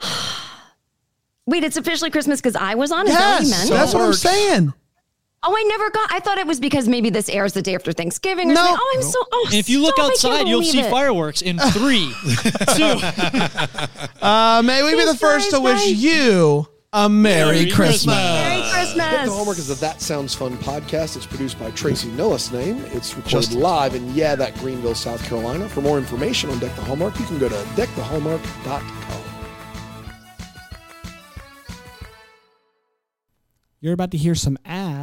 [1.46, 3.06] Wait, it's officially Christmas because I was on.
[3.06, 3.70] Is that what you Yes, meant?
[3.70, 4.74] that's what I'm saying.
[5.48, 6.12] Oh, I never got.
[6.12, 8.50] I thought it was because maybe this airs the day after Thanksgiving.
[8.50, 8.62] Or No.
[8.64, 8.78] something.
[8.80, 9.18] Oh, I'm so.
[9.32, 10.90] Oh, And if you look stop, outside, you'll see it.
[10.90, 12.12] fireworks in three,
[12.74, 12.98] two.
[14.20, 15.90] Uh, may we be the first to wish Bye.
[15.90, 18.06] you a Merry, Merry Christmas.
[18.16, 19.26] Merry Deck Christmas.
[19.28, 21.16] the Hallmark is the That Sounds Fun podcast.
[21.16, 22.82] It's produced by Tracy Noah's name.
[22.86, 25.68] It's recorded Just- live in, yeah, that Greenville, South Carolina.
[25.68, 28.92] For more information on Deck the Hallmark, you can go to deckthehallmark.com.
[33.80, 34.56] You're about to hear some